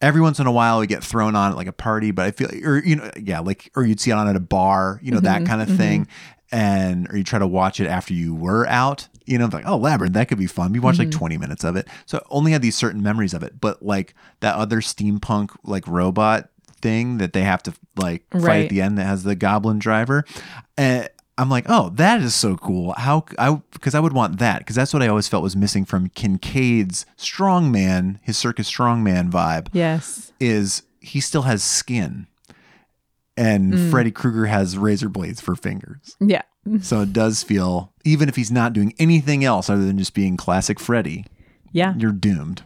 [0.00, 2.30] every once in a while we get thrown on at like a party but i
[2.30, 5.10] feel or you know yeah like or you'd see it on at a bar you
[5.10, 6.06] know that mm-hmm, kind of thing
[6.52, 9.76] and or you try to watch it after you were out you know like oh
[9.76, 12.52] labyrinth that could be fun we watched like 20 minutes of it so I only
[12.52, 16.50] had these certain memories of it but like that other steampunk like robot
[16.84, 18.62] thing that they have to like fight Right.
[18.64, 20.24] at the end that has the goblin driver
[20.76, 22.94] and I'm like, oh, that is so cool.
[22.96, 25.84] How I because I would want that because that's what I always felt was missing
[25.84, 30.32] from Kincaid's strongman, his circus strongman vibe Yes.
[30.38, 32.28] is he still has skin,
[33.36, 33.90] and mm.
[33.90, 36.16] Freddy Krueger has razor blades for fingers.
[36.20, 36.42] Yeah.
[36.80, 40.36] So it does feel even if he's not doing anything else other than just being
[40.38, 41.26] classic Freddy,
[41.72, 41.92] Yeah.
[41.98, 42.62] you're doomed.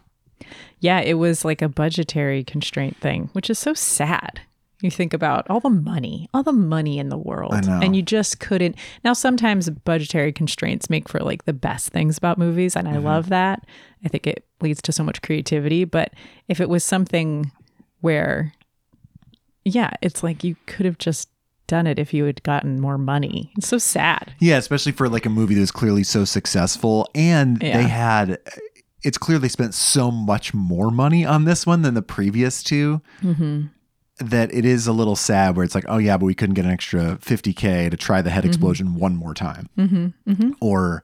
[0.80, 4.40] Yeah, it was like a budgetary constraint thing, which is so sad.
[4.80, 7.80] You think about all the money, all the money in the world, I know.
[7.82, 8.76] and you just couldn't.
[9.02, 13.04] Now, sometimes budgetary constraints make for like the best things about movies, and I Mm-hmm.
[13.06, 13.66] love that.
[14.04, 15.84] I think it leads to so much creativity.
[15.84, 16.12] But
[16.46, 17.50] if it was something
[18.02, 18.52] where,
[19.64, 21.28] yeah, it's like you could have just
[21.66, 23.52] done it if you had gotten more money.
[23.58, 24.32] It's so sad.
[24.38, 27.76] Yeah, especially for like a movie that was clearly so successful, and Yeah.
[27.78, 28.38] they had.
[29.02, 33.00] It's clear they spent so much more money on this one than the previous 2
[33.22, 33.66] Mm-hmm.
[34.26, 35.56] that it is a little sad.
[35.56, 38.30] Where it's like, oh yeah, but we couldn't get an extra 50k to try the
[38.30, 38.48] head Mm-hmm.
[38.48, 39.68] explosion one more time,
[40.60, 41.02] or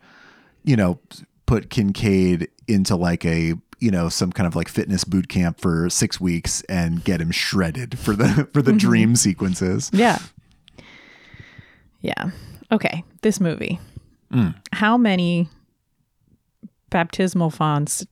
[0.64, 0.98] you know,
[1.46, 5.88] put Kincaid into like a you know some kind of like fitness boot camp for
[5.90, 9.90] six weeks and get him shredded for the for the dream sequences.
[9.92, 10.18] Yeah.
[12.00, 12.30] Yeah.
[12.72, 13.04] Okay.
[13.22, 13.78] This movie.
[14.32, 14.54] Mm.
[14.72, 15.48] How many
[16.94, 18.06] baptismal fonts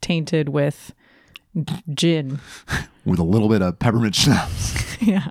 [0.00, 0.92] tainted with
[1.94, 2.40] gin?
[3.04, 4.96] with a little bit of peppermint schnapps.
[5.00, 5.28] yeah.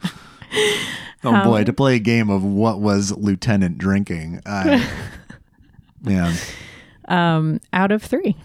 [1.26, 4.40] Oh boy, to play a game of what was Lieutenant drinking.
[4.46, 4.88] I,
[6.04, 6.34] yeah,
[7.10, 8.38] Um, out of three,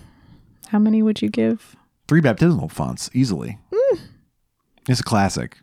[0.70, 1.76] how many would you give?
[2.08, 3.58] three baptismal fonts easily.
[4.88, 5.58] It's a classic.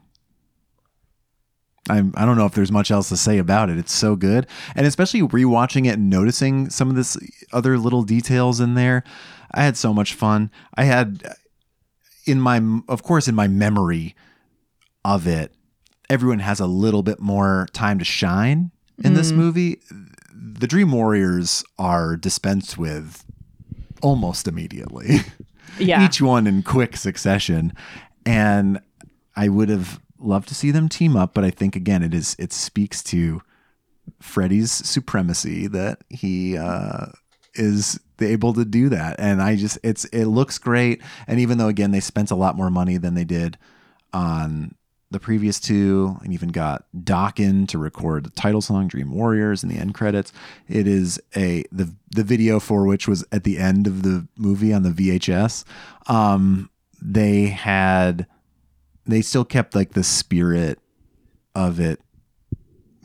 [1.89, 3.77] I'm, I don't know if there's much else to say about it.
[3.77, 4.47] It's so good.
[4.75, 7.17] And especially rewatching it and noticing some of this
[7.53, 9.03] other little details in there.
[9.51, 10.51] I had so much fun.
[10.75, 11.23] I had
[12.25, 14.15] in my of course in my memory
[15.03, 15.53] of it,
[16.09, 18.71] everyone has a little bit more time to shine
[19.03, 19.39] in this mm-hmm.
[19.39, 19.79] movie.
[20.33, 23.23] The Dream Warriors are dispensed with
[24.01, 25.19] almost immediately.
[25.77, 26.05] Yeah.
[26.05, 27.73] Each one in quick succession.
[28.25, 28.79] And
[29.35, 32.35] I would have loved to see them team up, but I think again it is
[32.39, 33.41] it speaks to
[34.19, 37.07] Freddy's supremacy that he uh
[37.55, 39.19] is able to do that.
[39.19, 41.01] And I just it's it looks great.
[41.27, 43.57] And even though again they spent a lot more money than they did
[44.13, 44.75] on
[45.11, 49.69] the previous two and even got Dokken to record the title song Dream Warriors in
[49.69, 50.33] the end credits.
[50.67, 54.73] It is a the the video for which was at the end of the movie
[54.73, 55.63] on the VHS.
[56.07, 56.69] Um
[57.01, 58.27] they had
[59.05, 60.79] they still kept like the spirit
[61.53, 61.99] of it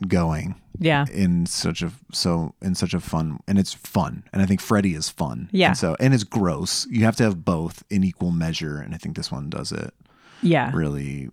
[0.07, 1.05] going yeah.
[1.13, 4.95] in such a so in such a fun and it's fun and i think freddy
[4.95, 5.67] is fun Yeah.
[5.69, 8.97] and so and it's gross you have to have both in equal measure and i
[8.97, 9.93] think this one does it
[10.41, 10.71] Yeah.
[10.73, 11.29] really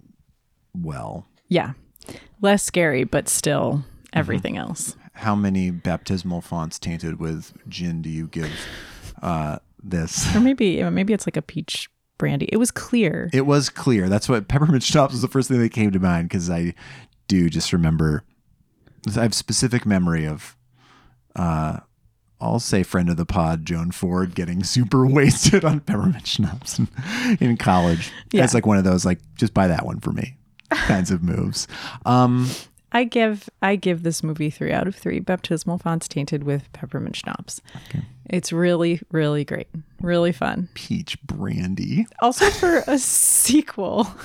[0.75, 1.73] well Yeah.
[2.41, 4.97] Less scary, but still everything else.
[5.13, 8.53] how many baptismal fonts tainted with gin do you give
[9.23, 11.89] uh this Or maybe maybe it's like a peach
[12.19, 12.49] brandy.
[12.53, 13.31] It was clear.
[13.33, 16.29] it was clear that's what peppermint schnapps was the first thing that came to mind
[16.29, 16.75] because i
[17.29, 18.25] do just remember
[19.17, 20.57] i have specific memory of
[21.37, 21.79] uh
[22.41, 26.89] I'll say friend of the pod, Joan Ford, getting super wasted on peppermint schnapps in,
[27.41, 28.13] in college.
[28.33, 28.45] Yeah.
[28.45, 30.37] It's like one of those, like, just buy that one for me
[30.71, 31.67] kinds of moves.
[32.07, 32.49] Um,
[32.93, 37.17] I give I give this movie three out of three baptismal fonts tainted with peppermint
[37.17, 37.61] schnapps.
[38.29, 39.69] It's really, really great.
[40.01, 40.69] Really fun.
[40.75, 42.07] peach brandy.
[42.21, 44.07] Also for a sequel.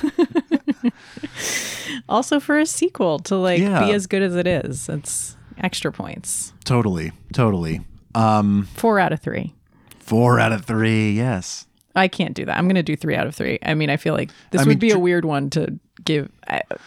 [2.09, 3.85] also for a sequel to like Yeah.
[3.85, 4.89] be as good as it is.
[4.89, 6.53] It's extra points.
[6.65, 7.81] Totally, totally.
[8.15, 9.53] Um, Four out of three.
[9.99, 11.11] four out of three.
[11.11, 11.65] Yes.
[11.95, 12.57] I can't do that.
[12.57, 13.59] I'm going to do three out of three.
[13.63, 16.29] I mean, I feel like this I would mean, be a weird one to give.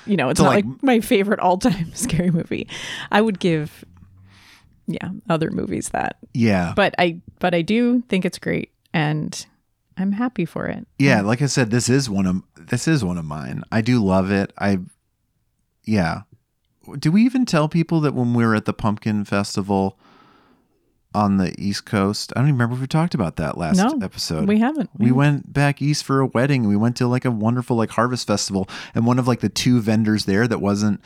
[0.05, 2.69] You know, it's not like- like, my favorite all time scary movie.
[3.13, 3.85] I would give,
[4.87, 6.17] yeah, other movies that.
[6.35, 6.73] Yeah.
[6.77, 9.47] But I, but I do think it's great, and
[9.97, 10.87] I'm happy for it.
[10.99, 11.21] yeah.
[11.23, 13.63] Like I said, this is one of this is one of mine.
[13.73, 14.53] I do love it.
[14.59, 14.79] I,
[15.85, 16.23] yeah.
[16.99, 19.99] Do we even tell people that when we were at the Pumpkin Festival
[21.15, 22.33] on the East Coast?
[22.37, 24.47] I don't even remember if we talked about that last No, episode.
[24.47, 24.91] we haven't.
[24.99, 26.69] We went back east for a wedding.
[26.69, 29.81] We went to like a wonderful like harvest festival, and one of like the two
[29.81, 31.01] vendors there that wasn't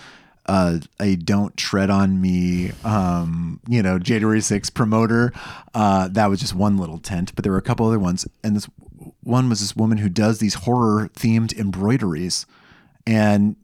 [0.51, 5.33] uh, a "Don't Tread on Me," um, you know, January 6th promoter.
[5.75, 8.57] Uh, that was just one little tent, but there were a couple other ones, and
[8.57, 8.69] this
[9.23, 12.47] one was this woman who does these horror themed embroideries,
[13.07, 13.57] and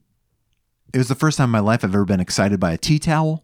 [0.95, 2.99] it was the first time in my life I've ever been excited by a tea
[2.99, 3.43] towel.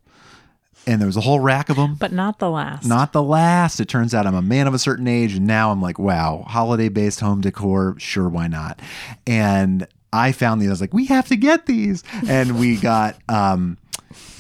[0.84, 1.94] And there was a whole rack of them.
[1.94, 2.84] but not the last.
[2.86, 3.78] Not the last.
[3.78, 6.44] It turns out I'm a man of a certain age, and now I'm like, wow,
[6.48, 8.80] holiday based home decor, sure, why not?
[9.24, 10.68] And I found these.
[10.68, 13.78] I was like, we have to get these, and we got, um,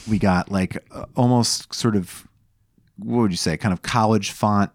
[0.08, 2.26] we got like uh, almost sort of,
[2.98, 4.70] what would you say, kind of college font.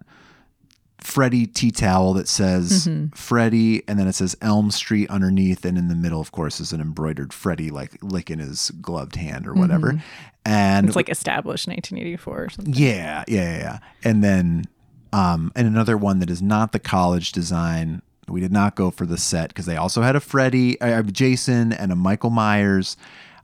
[0.99, 5.87] Freddy tea towel that says Freddy, and then it says Elm Street underneath, and in
[5.87, 10.01] the middle, of course, is an embroidered Freddy like licking his gloved hand or whatever.
[10.43, 12.73] And It's like established 1984 or something.
[12.73, 13.79] yeah, yeah, yeah, yeah.
[14.03, 14.65] And then,
[15.13, 18.01] um, and another one that is not the college design.
[18.29, 21.71] We did not go for the set because they also had a Freddy, uh, Jason,
[21.73, 22.97] and a Michael Myers.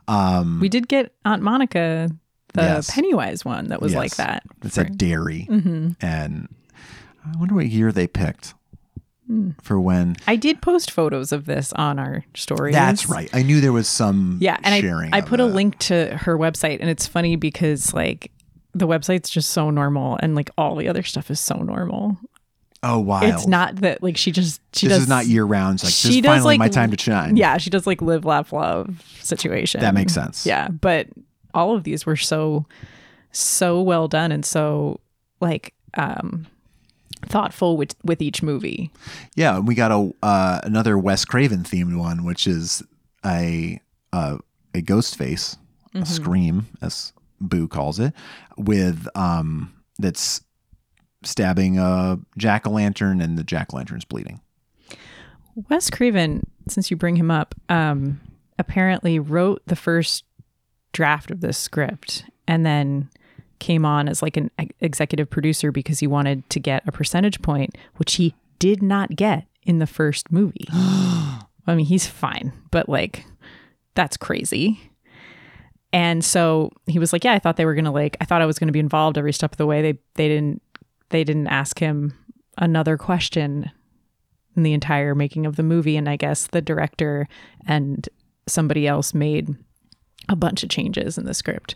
[0.08, 2.10] Um, We did get Aunt Monica,
[2.54, 2.92] the Yes.
[2.92, 3.98] Pennywise one that was yes.
[4.00, 4.44] like that.
[4.64, 5.92] It's for- at Derry, Mm-hmm.
[6.02, 6.50] and
[7.26, 8.54] I wonder what year they picked
[9.28, 9.52] Hmm.
[9.62, 10.18] for when.
[10.28, 12.74] I did post photos of this on our story.
[12.74, 13.30] That's right.
[13.34, 15.14] I knew there was some Yeah, and sharing.
[15.14, 15.54] I, I put a that.
[15.54, 18.32] link to her website, and it's funny because like
[18.76, 22.18] the website's just so normal, and like all the other stuff is so normal.
[22.84, 23.22] Oh, wow!
[23.24, 25.82] It's not that like she just she this does is not year round.
[25.82, 27.38] Like this she does, finally like, my time to shine.
[27.38, 29.80] Yeah, she does like live, laugh, love situation.
[29.82, 30.46] That makes sense.
[30.46, 31.08] Yeah, but
[31.54, 32.66] all of these were so
[33.32, 35.00] so well done and so
[35.40, 36.46] like um
[37.26, 38.92] thoughtful with with each movie.
[39.36, 42.84] Yeah, and we got a uh, another Wes Craven themed one, which is
[43.26, 43.80] a
[44.12, 44.38] uh,
[44.74, 45.58] a ghost face,
[45.96, 48.14] a scream, as Boo calls it,
[48.58, 50.42] with um that's
[51.26, 54.42] stabbing a jack o' lantern, and the jack o' lantern's bleeding.
[55.70, 58.20] Wes Craven, since you bring him up, um,
[58.58, 60.24] apparently wrote the first
[60.92, 63.10] draft of this script and then
[63.60, 64.52] came on as like an
[64.82, 69.46] executive producer because he wanted to get a percentage point, which he did not get
[69.64, 70.68] in the first movie.
[70.72, 73.26] I mean, he's fine, but like,
[73.96, 74.80] that's crazy.
[75.94, 78.18] And so he was like, "Yeah, I thought they were gonna like.
[78.20, 79.82] I thought I was gonna be involved every step of the way.
[79.84, 80.62] They they didn't
[81.10, 82.14] they didn't ask him
[82.58, 83.72] another question
[84.56, 85.98] in the entire making of the movie.
[85.98, 87.28] And I guess the director
[87.66, 88.08] and
[88.48, 89.56] somebody else made
[90.30, 91.76] a bunch of changes in the script.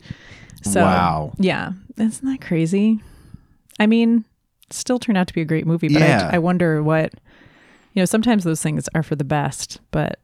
[0.64, 1.34] So, Wow.
[1.38, 1.72] Yeah.
[1.98, 3.00] Isn't that crazy?
[3.80, 4.26] I mean,
[4.70, 6.30] still turned out to be a great movie, but Yeah.
[6.32, 7.14] I, I wonder what,
[7.94, 10.20] you know, sometimes those things are for the best, but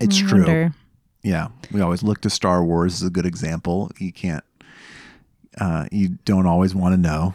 [0.00, 0.38] It's I true.
[0.40, 0.74] wonder-
[1.22, 3.90] Yeah, we always look to Star Wars as a good example.
[3.98, 4.44] You can't,
[5.58, 7.34] uh, you don't always want to know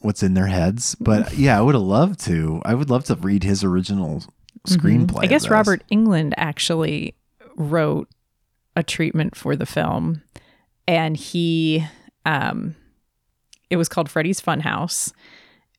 [0.00, 2.60] what's in their heads, but yeah, I would have loved to.
[2.64, 4.24] I would love to read his original
[4.66, 5.06] screenplay.
[5.06, 5.20] Mm-hmm.
[5.20, 5.48] I guess.
[5.48, 7.14] Robert Englund actually
[7.56, 8.08] wrote
[8.74, 10.22] a treatment for the film,
[10.86, 11.84] and he,
[12.24, 12.76] um,
[13.70, 15.12] it was called Freddy's Funhouse,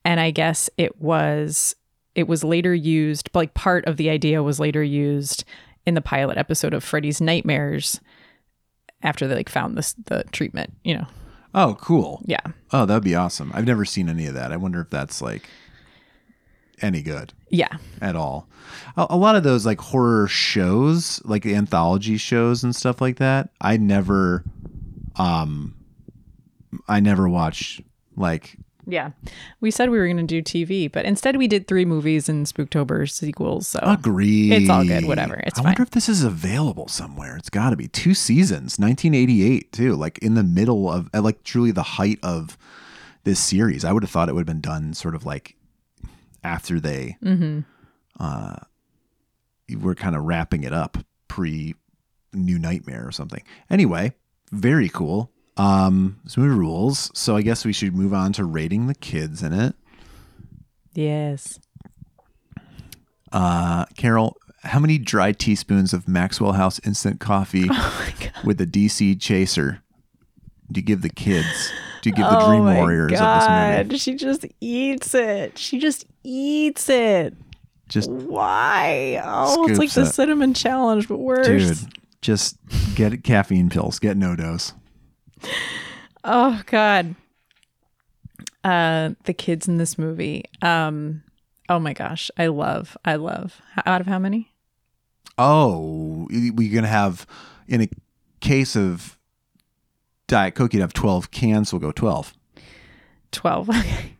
[0.04, 1.74] and I guess it was
[2.14, 5.44] it was later used, like part of the idea was later used
[5.86, 8.00] in the pilot episode of Freddy's Nightmares
[9.02, 11.06] after they like found this the treatment, you know.
[11.54, 12.22] Oh, cool.
[12.26, 12.40] Yeah.
[12.72, 13.50] Oh, that'd be awesome.
[13.54, 14.52] I've never seen any of that.
[14.52, 15.48] I wonder if that's like
[16.80, 17.76] any good Yeah.
[18.00, 18.48] at all.
[18.96, 23.16] A, a lot of those like horror shows, like the anthology shows and stuff like
[23.16, 24.44] that, I never,
[25.16, 25.74] um,
[26.86, 27.80] I never watch
[28.16, 28.56] like
[28.90, 29.10] Yeah.
[29.60, 32.46] We said we were going to do TV, but instead we did three movies and
[32.46, 33.68] Spooktober sequels.
[33.68, 34.50] So Agree.
[34.50, 35.34] It's all good, whatever.
[35.34, 35.64] It's I fine.
[35.70, 37.36] wonder if this is available somewhere.
[37.36, 41.44] It's got to be two seasons, 1988 too, like in the middle of at like
[41.44, 42.56] truly the height of
[43.24, 43.84] this series.
[43.84, 45.54] I would have thought it would have been done sort of like
[46.42, 47.60] after they Mm-hmm.
[48.18, 48.56] uh
[49.78, 50.96] were kind of wrapping it up
[51.28, 51.74] pre
[52.32, 53.42] New Nightmare or something.
[53.68, 54.14] Anyway,
[54.50, 55.30] very cool.
[55.58, 57.10] Um, this movie rules.
[57.14, 59.74] So I guess we should move on to rating the kids in it.
[60.94, 61.58] Yes.
[63.32, 68.12] Uh, Carol, how many dry teaspoons of Maxwell House instant coffee Oh
[68.44, 69.82] with a DC chaser
[70.70, 71.72] do you give the kids?
[72.02, 73.80] Do you give the oh Dream Warriors God.
[73.80, 73.98] of this movie?
[73.98, 75.58] She just eats it.
[75.58, 77.34] She just eats it.
[77.88, 79.20] Just Why?
[79.24, 81.46] Oh, it's like Scoops the cinnamon challenge, but worse.
[81.46, 81.78] dude,
[82.20, 82.58] just
[82.94, 83.98] get caffeine pills.
[83.98, 84.74] Get NoDoz.
[86.24, 87.14] Oh God.
[88.64, 90.44] Uh the kids in this movie.
[90.62, 91.22] Um
[91.68, 92.30] oh my gosh.
[92.36, 92.96] I love.
[93.04, 93.60] I love.
[93.86, 94.52] Out of how many?
[95.36, 97.26] Oh, we're gonna have
[97.68, 97.88] in a
[98.40, 99.16] case of
[100.26, 101.72] Diet Coke, you'd have twelve cans.
[101.72, 102.34] We'll go twelve.
[103.30, 103.70] 12.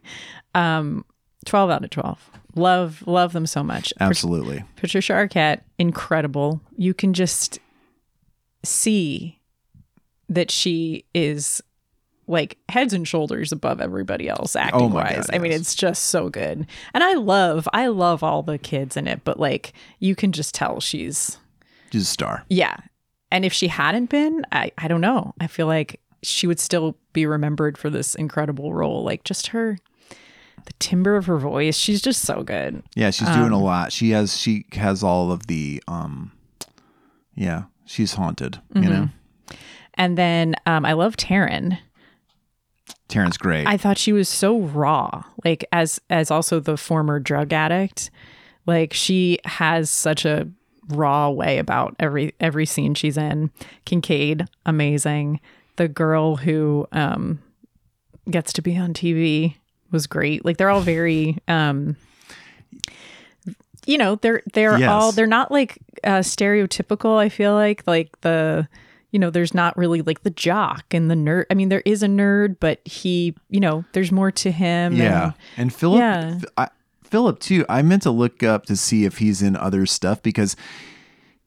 [0.54, 1.04] um
[1.46, 2.30] 12 out of 12.
[2.54, 3.92] Love love them so much.
[4.00, 4.64] Absolutely.
[4.76, 6.60] Patricia Arquette, incredible.
[6.76, 7.58] You can just
[8.64, 9.37] see
[10.28, 11.62] that she is
[12.26, 15.26] like heads and shoulders above everybody else acting Oh wise.
[15.28, 16.66] God, I mean, it's just so good.
[16.92, 20.54] And I love, I love all the kids in it, but like you can just
[20.54, 21.38] tell she's,
[21.90, 22.44] She's a star.
[22.50, 22.76] yeah.
[23.30, 25.34] And if she hadn't been, I, I don't know.
[25.40, 29.04] I feel like she would still be remembered for this incredible role.
[29.04, 29.78] Like just her,
[30.64, 31.76] the timbre of her voice.
[31.76, 32.82] She's just so good.
[32.94, 33.92] Yeah, she's doing a lot.
[33.92, 36.32] She has she has all of the um
[37.34, 39.08] yeah, she's haunted, you know.
[39.98, 41.78] And then um, I love Taryn.
[43.08, 43.66] Taryn's great.
[43.66, 48.10] I thought she was so raw, like as as also the former drug addict.
[48.66, 50.46] Like she has such a
[50.88, 53.50] raw way about every every scene she's in.
[53.86, 55.40] Kincaid, amazing.
[55.76, 57.40] The girl who um
[58.30, 59.54] gets to be on TV
[59.90, 60.44] was great.
[60.44, 61.96] Like they're all very um
[63.86, 64.90] you know, they're they're Yes.
[64.90, 67.82] all they're not like uh stereotypical, I feel like.
[67.86, 68.68] Like the
[69.10, 71.44] you know, there's not really like the jock and the nerd.
[71.50, 74.94] I mean, there is a nerd, but he, you know, there's more to him.
[74.94, 75.24] yeah.
[75.24, 76.38] and- And Philip Yeah.
[76.56, 76.68] I,
[77.04, 77.64] Philip too.
[77.70, 80.56] I meant to look up to see if he's in other stuff because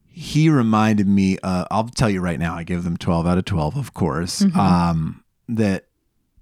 [0.08, 3.44] he reminded me uh, I'll tell you right now, I give them 12 out of
[3.44, 4.40] 12, of course.
[4.42, 4.58] Mm-hmm.
[4.58, 5.86] Um that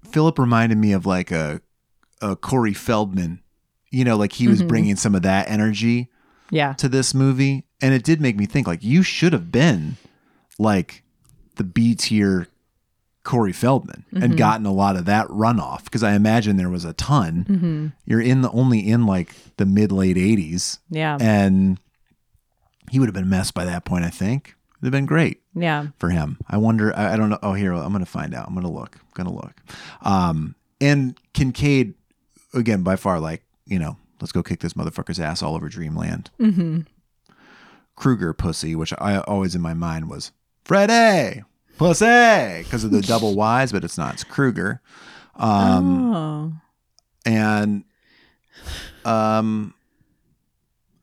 [0.09, 1.61] Philip reminded me of like a
[2.21, 3.41] a Corey Feldman.
[3.91, 4.51] You know, like he Mm-hmm.
[4.51, 6.09] was bringing some of that energy
[6.49, 6.73] yeah.
[6.73, 9.97] to this movie and it did make me think like you should have been
[10.59, 11.00] like
[11.61, 12.47] the b tier
[13.23, 16.93] Corey Feldman and gotten a lot of that runoff because I imagine there was a
[16.93, 17.93] ton.
[18.03, 21.19] You're in the only in like the mid late 80s Yeah.
[21.21, 21.79] and
[22.89, 24.55] he would have been messed by that point, I think.
[24.79, 25.87] It'd have been great yeah.
[25.99, 26.39] for him.
[26.49, 26.95] I wonder.
[26.97, 27.37] I, I don't know.
[27.43, 28.47] Oh, here I'm going to find out.
[28.47, 28.95] I'm going to look.
[28.99, 29.61] I'm going to look.
[30.01, 31.93] Um, and Kincaid,
[32.55, 36.31] again, by far, like you know, let's go kick this motherfucker's ass all over Dreamland.
[36.39, 36.79] Mm-hmm.
[37.95, 40.31] Kruger pussy, which I always in my mind was
[40.65, 41.43] Freddie
[41.81, 44.13] pussy because of the double Y's, but it's not.
[44.13, 44.81] It's Kruger.
[45.35, 46.53] Um, oh.
[47.25, 47.83] and
[49.05, 49.73] um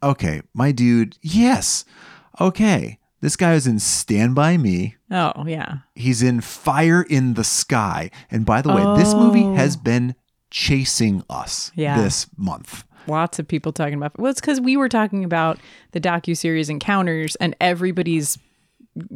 [0.03, 1.85] okay my dude yes
[2.41, 5.79] okay this guy is in stand by me Oh, yeah.
[5.97, 9.55] he's in fire in the sky and by the way this movie Oh.
[9.55, 10.15] has been
[10.51, 12.01] chasing us Yeah.
[12.01, 14.19] this month Lots of people talking about.
[14.19, 15.59] Well, it's because we were talking about
[15.93, 18.39] the docu series Encounters, and everybody's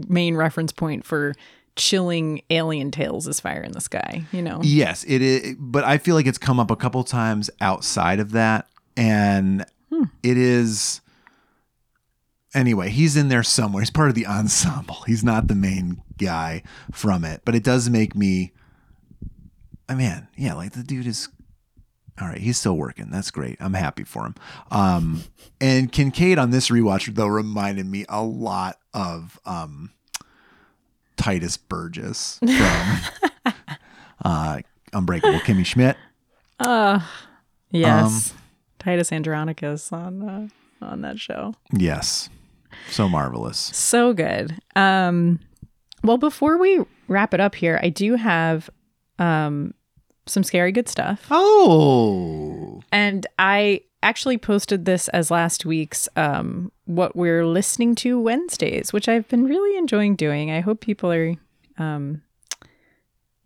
[0.09, 1.35] main reference point for
[1.77, 4.25] chilling alien tales is Fire in the Sky.
[4.33, 4.61] You know.
[4.63, 8.33] yes it is but i feel like it's come up a couple times outside of
[8.33, 8.67] that
[8.97, 9.65] and
[10.23, 11.01] it is
[12.55, 13.81] anyway he's in there somewhere.
[13.81, 14.97] He's part of the ensemble.
[15.07, 16.63] He's not the main guy
[16.93, 18.53] from it but it does make me
[19.89, 21.29] i mean yeah like the dude is
[22.21, 23.09] all right he's still working.
[23.11, 23.57] That's great.
[23.59, 24.35] I'm happy for him.
[24.71, 25.25] Um
[25.61, 29.91] and kincaid on this rewatch though reminded me a lot of um
[31.17, 33.55] tituss burgess from
[34.25, 34.61] uh
[34.93, 35.97] unbreakable kimmy schmidt
[37.75, 38.31] Yes.
[38.33, 38.39] Um,
[38.79, 41.55] Titus Andromedon on uh, on that show.
[41.73, 42.29] yes
[42.91, 44.59] so marvelous So good.
[44.77, 45.39] Um,
[46.03, 48.69] well, before we wrap it up here, I do have
[49.19, 49.75] um,
[50.27, 51.27] some scary good stuff.
[51.31, 58.93] oh And I actually posted this as last week's um, what we're listening to Wednesdays,
[58.93, 60.51] which I've been really enjoying doing.
[60.51, 61.35] I hope people are
[61.79, 62.23] um,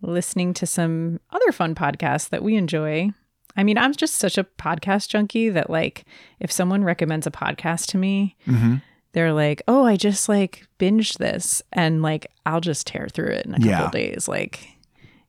[0.02, 3.10] listening to some other fun podcasts that we enjoy.
[3.56, 6.04] I mean, I'm just such a podcast junkie that like
[6.40, 8.82] if someone recommends a podcast to me, Mhm.
[9.12, 13.46] they're like, "Oh, I just like binged this," and like I'll just tear through it
[13.46, 13.76] in a Yeah.
[13.78, 14.28] couple days.
[14.28, 14.68] Like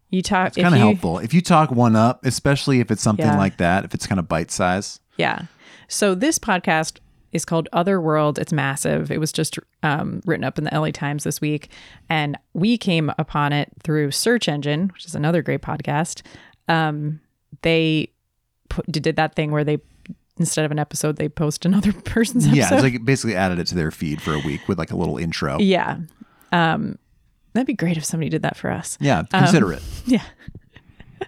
[0.10, 3.26] you talk, It's kind of helpful if you talk one up, especially if it's something
[3.26, 3.38] Yeah.
[3.38, 3.86] like that.
[3.86, 5.00] If it's kind of bite size.
[5.18, 5.44] Yeah.
[5.88, 6.98] So this podcast
[7.32, 8.40] is called Otherworld.
[8.40, 9.12] It's massive.
[9.12, 11.70] It was just um, written up in the LA Times this week,
[12.10, 16.22] and we came upon it through Search Engine, which is another great podcast.
[16.68, 17.20] Um,
[17.62, 18.12] they
[18.70, 19.80] put, did that thing where they
[20.40, 22.58] instead of an episode, they post another person's episode.
[22.58, 24.96] Yeah, it's like basically added it to their feed for a week with like a
[24.96, 25.60] little intro.
[25.60, 25.98] yeah.
[26.54, 26.98] Um,
[27.54, 28.98] that'd be great if somebody did that for us.
[29.02, 29.84] Yeah, consider it.
[30.06, 30.24] Yeah.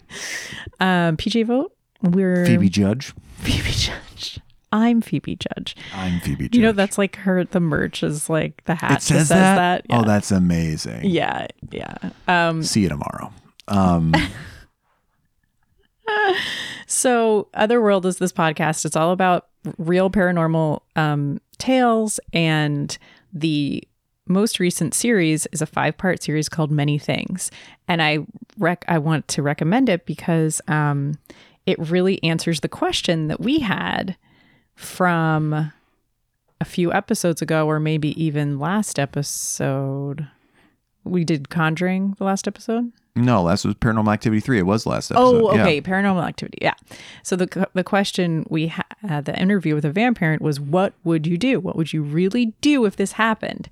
[0.80, 1.74] um, PJ Vogt.
[2.02, 3.14] We're Phoebe Judge.
[3.38, 4.39] Phoebe Judge.
[4.72, 5.76] I'm Phoebe Judge.
[5.94, 6.56] I'm Phoebe Judge.
[6.56, 9.56] You know, that's like her, the merch is like the hat it says, says that.
[9.56, 9.86] that.
[9.90, 10.00] Yeah.
[10.00, 11.06] Oh, that's amazing.
[11.06, 11.48] yeah.
[11.72, 11.96] Yeah.
[12.28, 13.34] Um, See you tomorrow.
[13.68, 14.14] Um,
[16.88, 18.86] so, Otherworld is this podcast.
[18.86, 19.48] It's all about
[19.78, 22.20] real paranormal um, tales.
[22.34, 22.98] And
[23.34, 23.84] the
[24.28, 27.52] most recent series is a five part series called Many Things.
[27.88, 28.20] And I
[28.58, 31.18] rec- I want to recommend it because um,
[31.66, 34.16] it really answers the question that we had
[34.80, 35.74] from
[36.62, 40.26] a few episodes ago, or maybe even last episode.
[41.04, 42.92] We did Conjuring the last episode.
[43.16, 44.58] no, last was Paranormal Activity three.
[44.58, 45.44] It was last episode.
[45.44, 45.64] Oh, yeah.
[45.64, 45.82] okay.
[45.82, 46.60] Paranormal activity.
[46.62, 46.76] Yeah.
[47.24, 51.38] So the the question we had the interview with a vampire was, "What would you
[51.38, 51.60] do?
[51.60, 53.70] What would you really do if this happened?"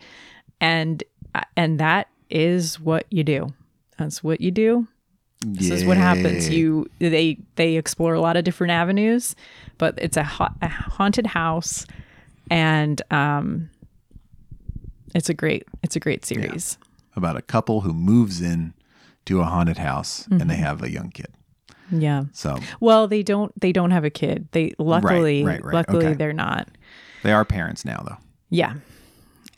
[0.60, 1.04] And
[1.34, 3.54] uh, and that is what you do.
[3.98, 4.88] That's what you do.
[5.42, 6.50] This is what happens.
[6.50, 9.36] You they they explore a lot of different avenues,
[9.78, 11.86] but it's a, ha- a haunted house,
[12.50, 13.70] and um,
[15.14, 16.78] it's a great it's a great series.
[17.16, 18.74] about a couple who moves in
[19.26, 20.64] to a haunted house and they Mm-hmm.
[20.64, 21.28] have a young kid.
[21.92, 22.26] Yeah.
[22.34, 24.48] So Well, they don't they don't have a kid.
[24.52, 25.74] They luckily right, right.
[25.74, 26.14] luckily Okay.
[26.16, 26.68] they're not.
[27.24, 28.18] they are parents now, though.
[28.50, 28.74] Yeah.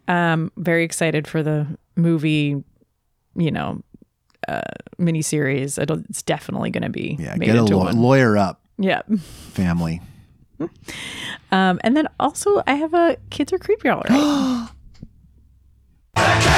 [0.07, 1.65] Um very excited for the
[1.95, 2.63] movie,
[3.35, 3.81] you know,
[4.49, 4.61] uh
[4.99, 5.81] miniseries.
[5.81, 8.01] It'll, it's definitely going to be Yeah, made get a into law- one.
[8.01, 9.01] lawyer up, Yeah.
[9.51, 10.01] family.
[11.51, 14.69] Um and then also I have a kids are creepy all right.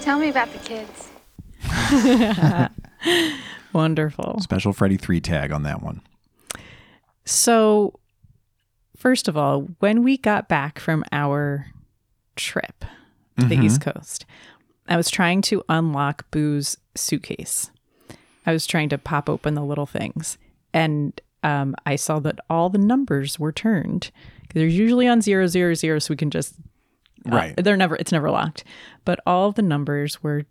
[0.00, 1.08] Tell me about the kids.
[3.72, 4.38] Wonderful.
[4.40, 6.00] Special Freddy three tag on that one.
[7.24, 7.98] So,
[8.96, 11.66] first of all, when we got back from our
[12.36, 12.84] trip
[13.38, 14.26] to the East Coast,
[14.88, 17.70] I was trying to unlock Boo's suitcase.
[18.46, 20.36] I was trying to pop open the little things,
[20.74, 24.10] and um, I saw that all the numbers were turned.
[24.54, 26.54] They're usually on zero zero zero, so we can just
[27.26, 27.54] uh, Right.
[27.56, 28.64] they're never it's never locked,
[29.06, 30.44] but all the numbers were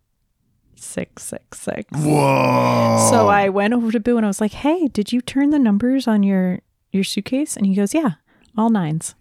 [0.75, 1.85] six six six.
[1.91, 3.07] Whoa.
[3.11, 5.59] So I went over to Boo and I was like, "Hey, did you turn the
[5.59, 6.59] numbers on your
[6.91, 8.11] your suitcase?" And he goes, "Yeah,
[8.57, 9.15] all nines.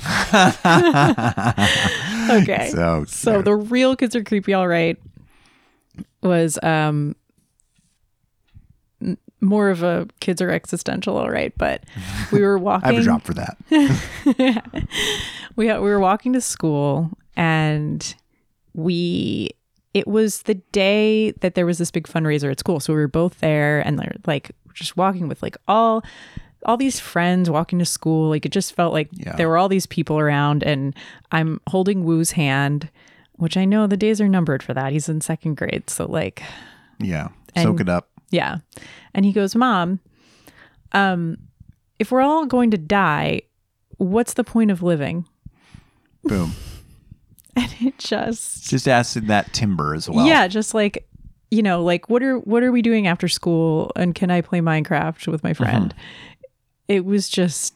[2.30, 2.70] okay.
[2.72, 4.96] So So the real kids are creepy, all right.
[6.22, 7.16] Was um
[9.02, 11.52] n- more of a kids are existential, all right.
[11.56, 11.84] But
[12.32, 12.88] we were walking.
[12.90, 13.56] I have a drop for that.
[15.56, 18.14] we we were walking to school and
[18.74, 19.50] we
[19.94, 23.08] it was the day that there was this big fundraiser at school so we were
[23.08, 26.02] both there and they're like just walking with like all
[26.66, 29.34] all these friends walking to school like it just felt like Yeah.
[29.36, 30.94] there were all these people around and
[31.32, 32.88] i'm holding Boo's hand
[33.36, 36.42] which i know the days are numbered for that he's in second grade so like
[37.00, 37.28] Yeah.
[37.56, 38.08] Soak it up.
[38.30, 38.58] yeah.
[39.12, 39.98] And he goes, Mom,
[40.92, 41.36] um,
[41.98, 43.42] if we're all going to die,
[43.96, 45.26] what's the point of living?
[46.22, 46.52] Boom.
[47.62, 50.26] And it just Just acid that timber as well.
[50.26, 51.06] Yeah, just like
[51.50, 54.60] you know, like what are what are we doing after school and can I play
[54.60, 55.94] Minecraft with my friend?
[56.88, 57.74] It was just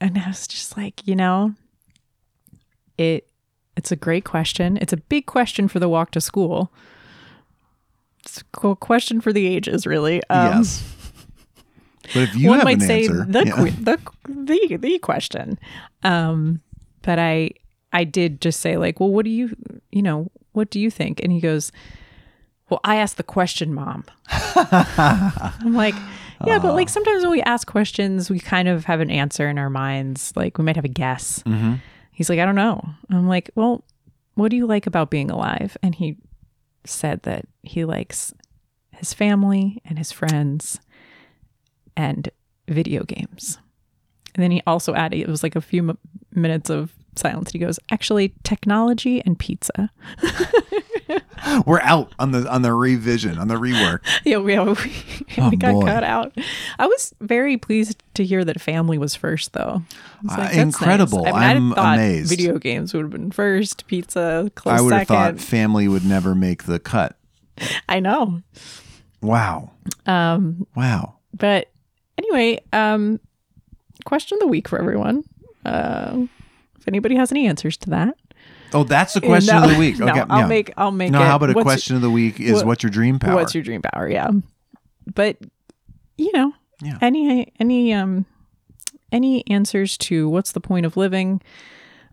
[0.00, 1.54] and I was just like, you know,
[2.98, 3.28] it
[3.76, 4.78] it's a great question.
[4.80, 6.72] It's a big question for the walk to school.
[8.24, 10.22] It's a cool question for the ages, really.
[10.28, 10.84] Um, yes.
[12.12, 13.64] But if you one have might an say answer, the, yeah.
[13.80, 13.98] the
[14.28, 15.58] the the question
[16.02, 16.60] um
[17.02, 17.50] but i
[17.92, 19.54] i did just say like well what do you
[19.90, 21.20] you know what do you think?
[21.22, 21.70] And he goes
[22.68, 24.04] well i asked the question mom.
[24.30, 25.94] I'm like
[26.46, 29.58] yeah but like sometimes when we ask questions we kind of have an answer in
[29.58, 30.32] our minds.
[30.36, 31.42] Like we might have a guess.
[31.44, 31.74] Mm-hmm.
[32.12, 32.82] he's like i don't know.
[33.10, 33.84] I'm like well
[34.34, 35.76] what do you like about being alive?
[35.82, 36.16] And he
[36.84, 38.32] said that he likes
[38.92, 40.80] his family and his friends
[41.96, 42.30] and
[42.68, 43.58] video games.
[44.34, 45.98] And then he also added, it was like a few m-
[46.32, 47.50] minutes of silence.
[47.52, 49.90] He goes, actually, technology and pizza.
[51.66, 54.00] We're out on the on the revision, on the rework.
[54.24, 54.74] yeah, we, we,
[55.38, 55.86] Oh, we got boy.
[55.86, 56.32] cut out.
[56.78, 59.82] I was very pleased to hear that family was first, though.
[60.22, 61.24] Was Uh, incredible.
[61.24, 62.28] nice." I mean, I'd I'm thought amazed.
[62.30, 66.34] Video games would have been first, pizza close I would have thought family would never
[66.34, 67.16] make the cut.
[67.88, 68.42] I know.
[69.22, 69.70] Wow.
[70.06, 71.16] Um, Wow.
[71.36, 71.70] But
[72.18, 73.18] anyway, um,
[74.04, 75.24] question of the week for everyone.
[75.64, 76.26] Uh,
[76.80, 78.14] if anybody has any answers to that,
[78.72, 79.98] Oh, that's the question No, of the week.
[79.98, 80.22] no, Okay.
[80.30, 80.46] I'll yeah.
[80.46, 80.72] make.
[80.76, 81.10] I'll make.
[81.10, 81.26] No, it.
[81.26, 83.34] how about a question of the week is what- what's your dream power?
[83.34, 84.08] What's your dream power?
[84.08, 84.30] Yeah,
[85.14, 85.36] but
[86.16, 86.52] you know,
[86.82, 86.98] Yeah.
[87.00, 88.26] any any um
[89.12, 91.42] any answers to what's the point of living?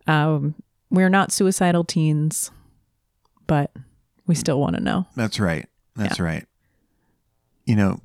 [0.07, 0.55] Um,
[0.89, 2.49] we're not suicidal teens,
[3.45, 3.71] but
[4.25, 5.05] we still want to know.
[5.15, 5.67] That's right.
[5.95, 6.45] That's right.
[7.65, 7.99] You know,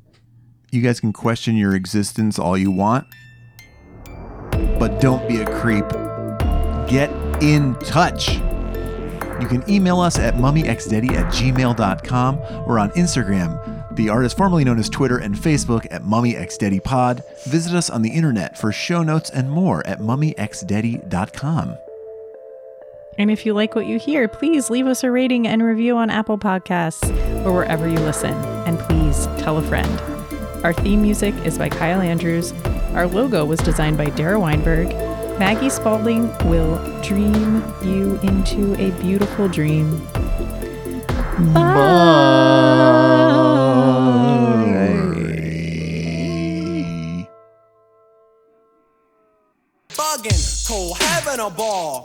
[0.73, 3.07] you guys can question your existence all you want,
[4.79, 5.85] but don't be a creep.
[6.89, 7.11] Get
[7.43, 8.39] in touch.
[9.41, 14.79] You can email us at mummyxdaddy at gmail.com or on Instagram, the artist formerly known
[14.79, 17.45] as Twitter and Facebook at mummyxdaddypod.
[17.47, 21.77] Visit us on the internet for show notes and more at mummyxdaddy.com.
[23.19, 26.09] And if you like what you hear, please leave us a rating and review on
[26.09, 27.05] Apple Podcasts
[27.45, 28.33] or wherever you listen.
[28.67, 30.01] And please tell a friend.
[30.65, 32.53] Our theme music is by Kyle Andrews.
[32.95, 35.12] Our logo was designed by Dara Weinberg.
[35.43, 39.99] Maggie Spalding will dream you into a beautiful dream.
[41.53, 42.13] Bye.
[49.97, 52.05] bugging, cold, having a ball.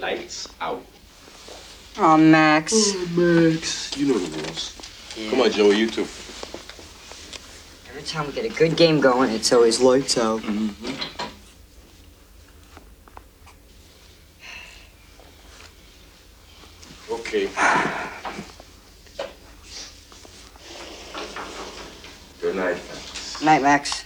[0.00, 0.84] Lights out.
[1.96, 2.72] Oh, Max.
[2.74, 3.96] Oh, Max.
[3.96, 4.74] You know the rules.
[5.30, 6.02] Come on, Joey, you too.
[7.88, 10.42] Every time we get a good game going, it's always lights out.
[10.42, 11.30] Mm -hmm.
[17.10, 17.46] Okay.
[22.40, 22.78] Good night.
[23.42, 24.04] Night, Max.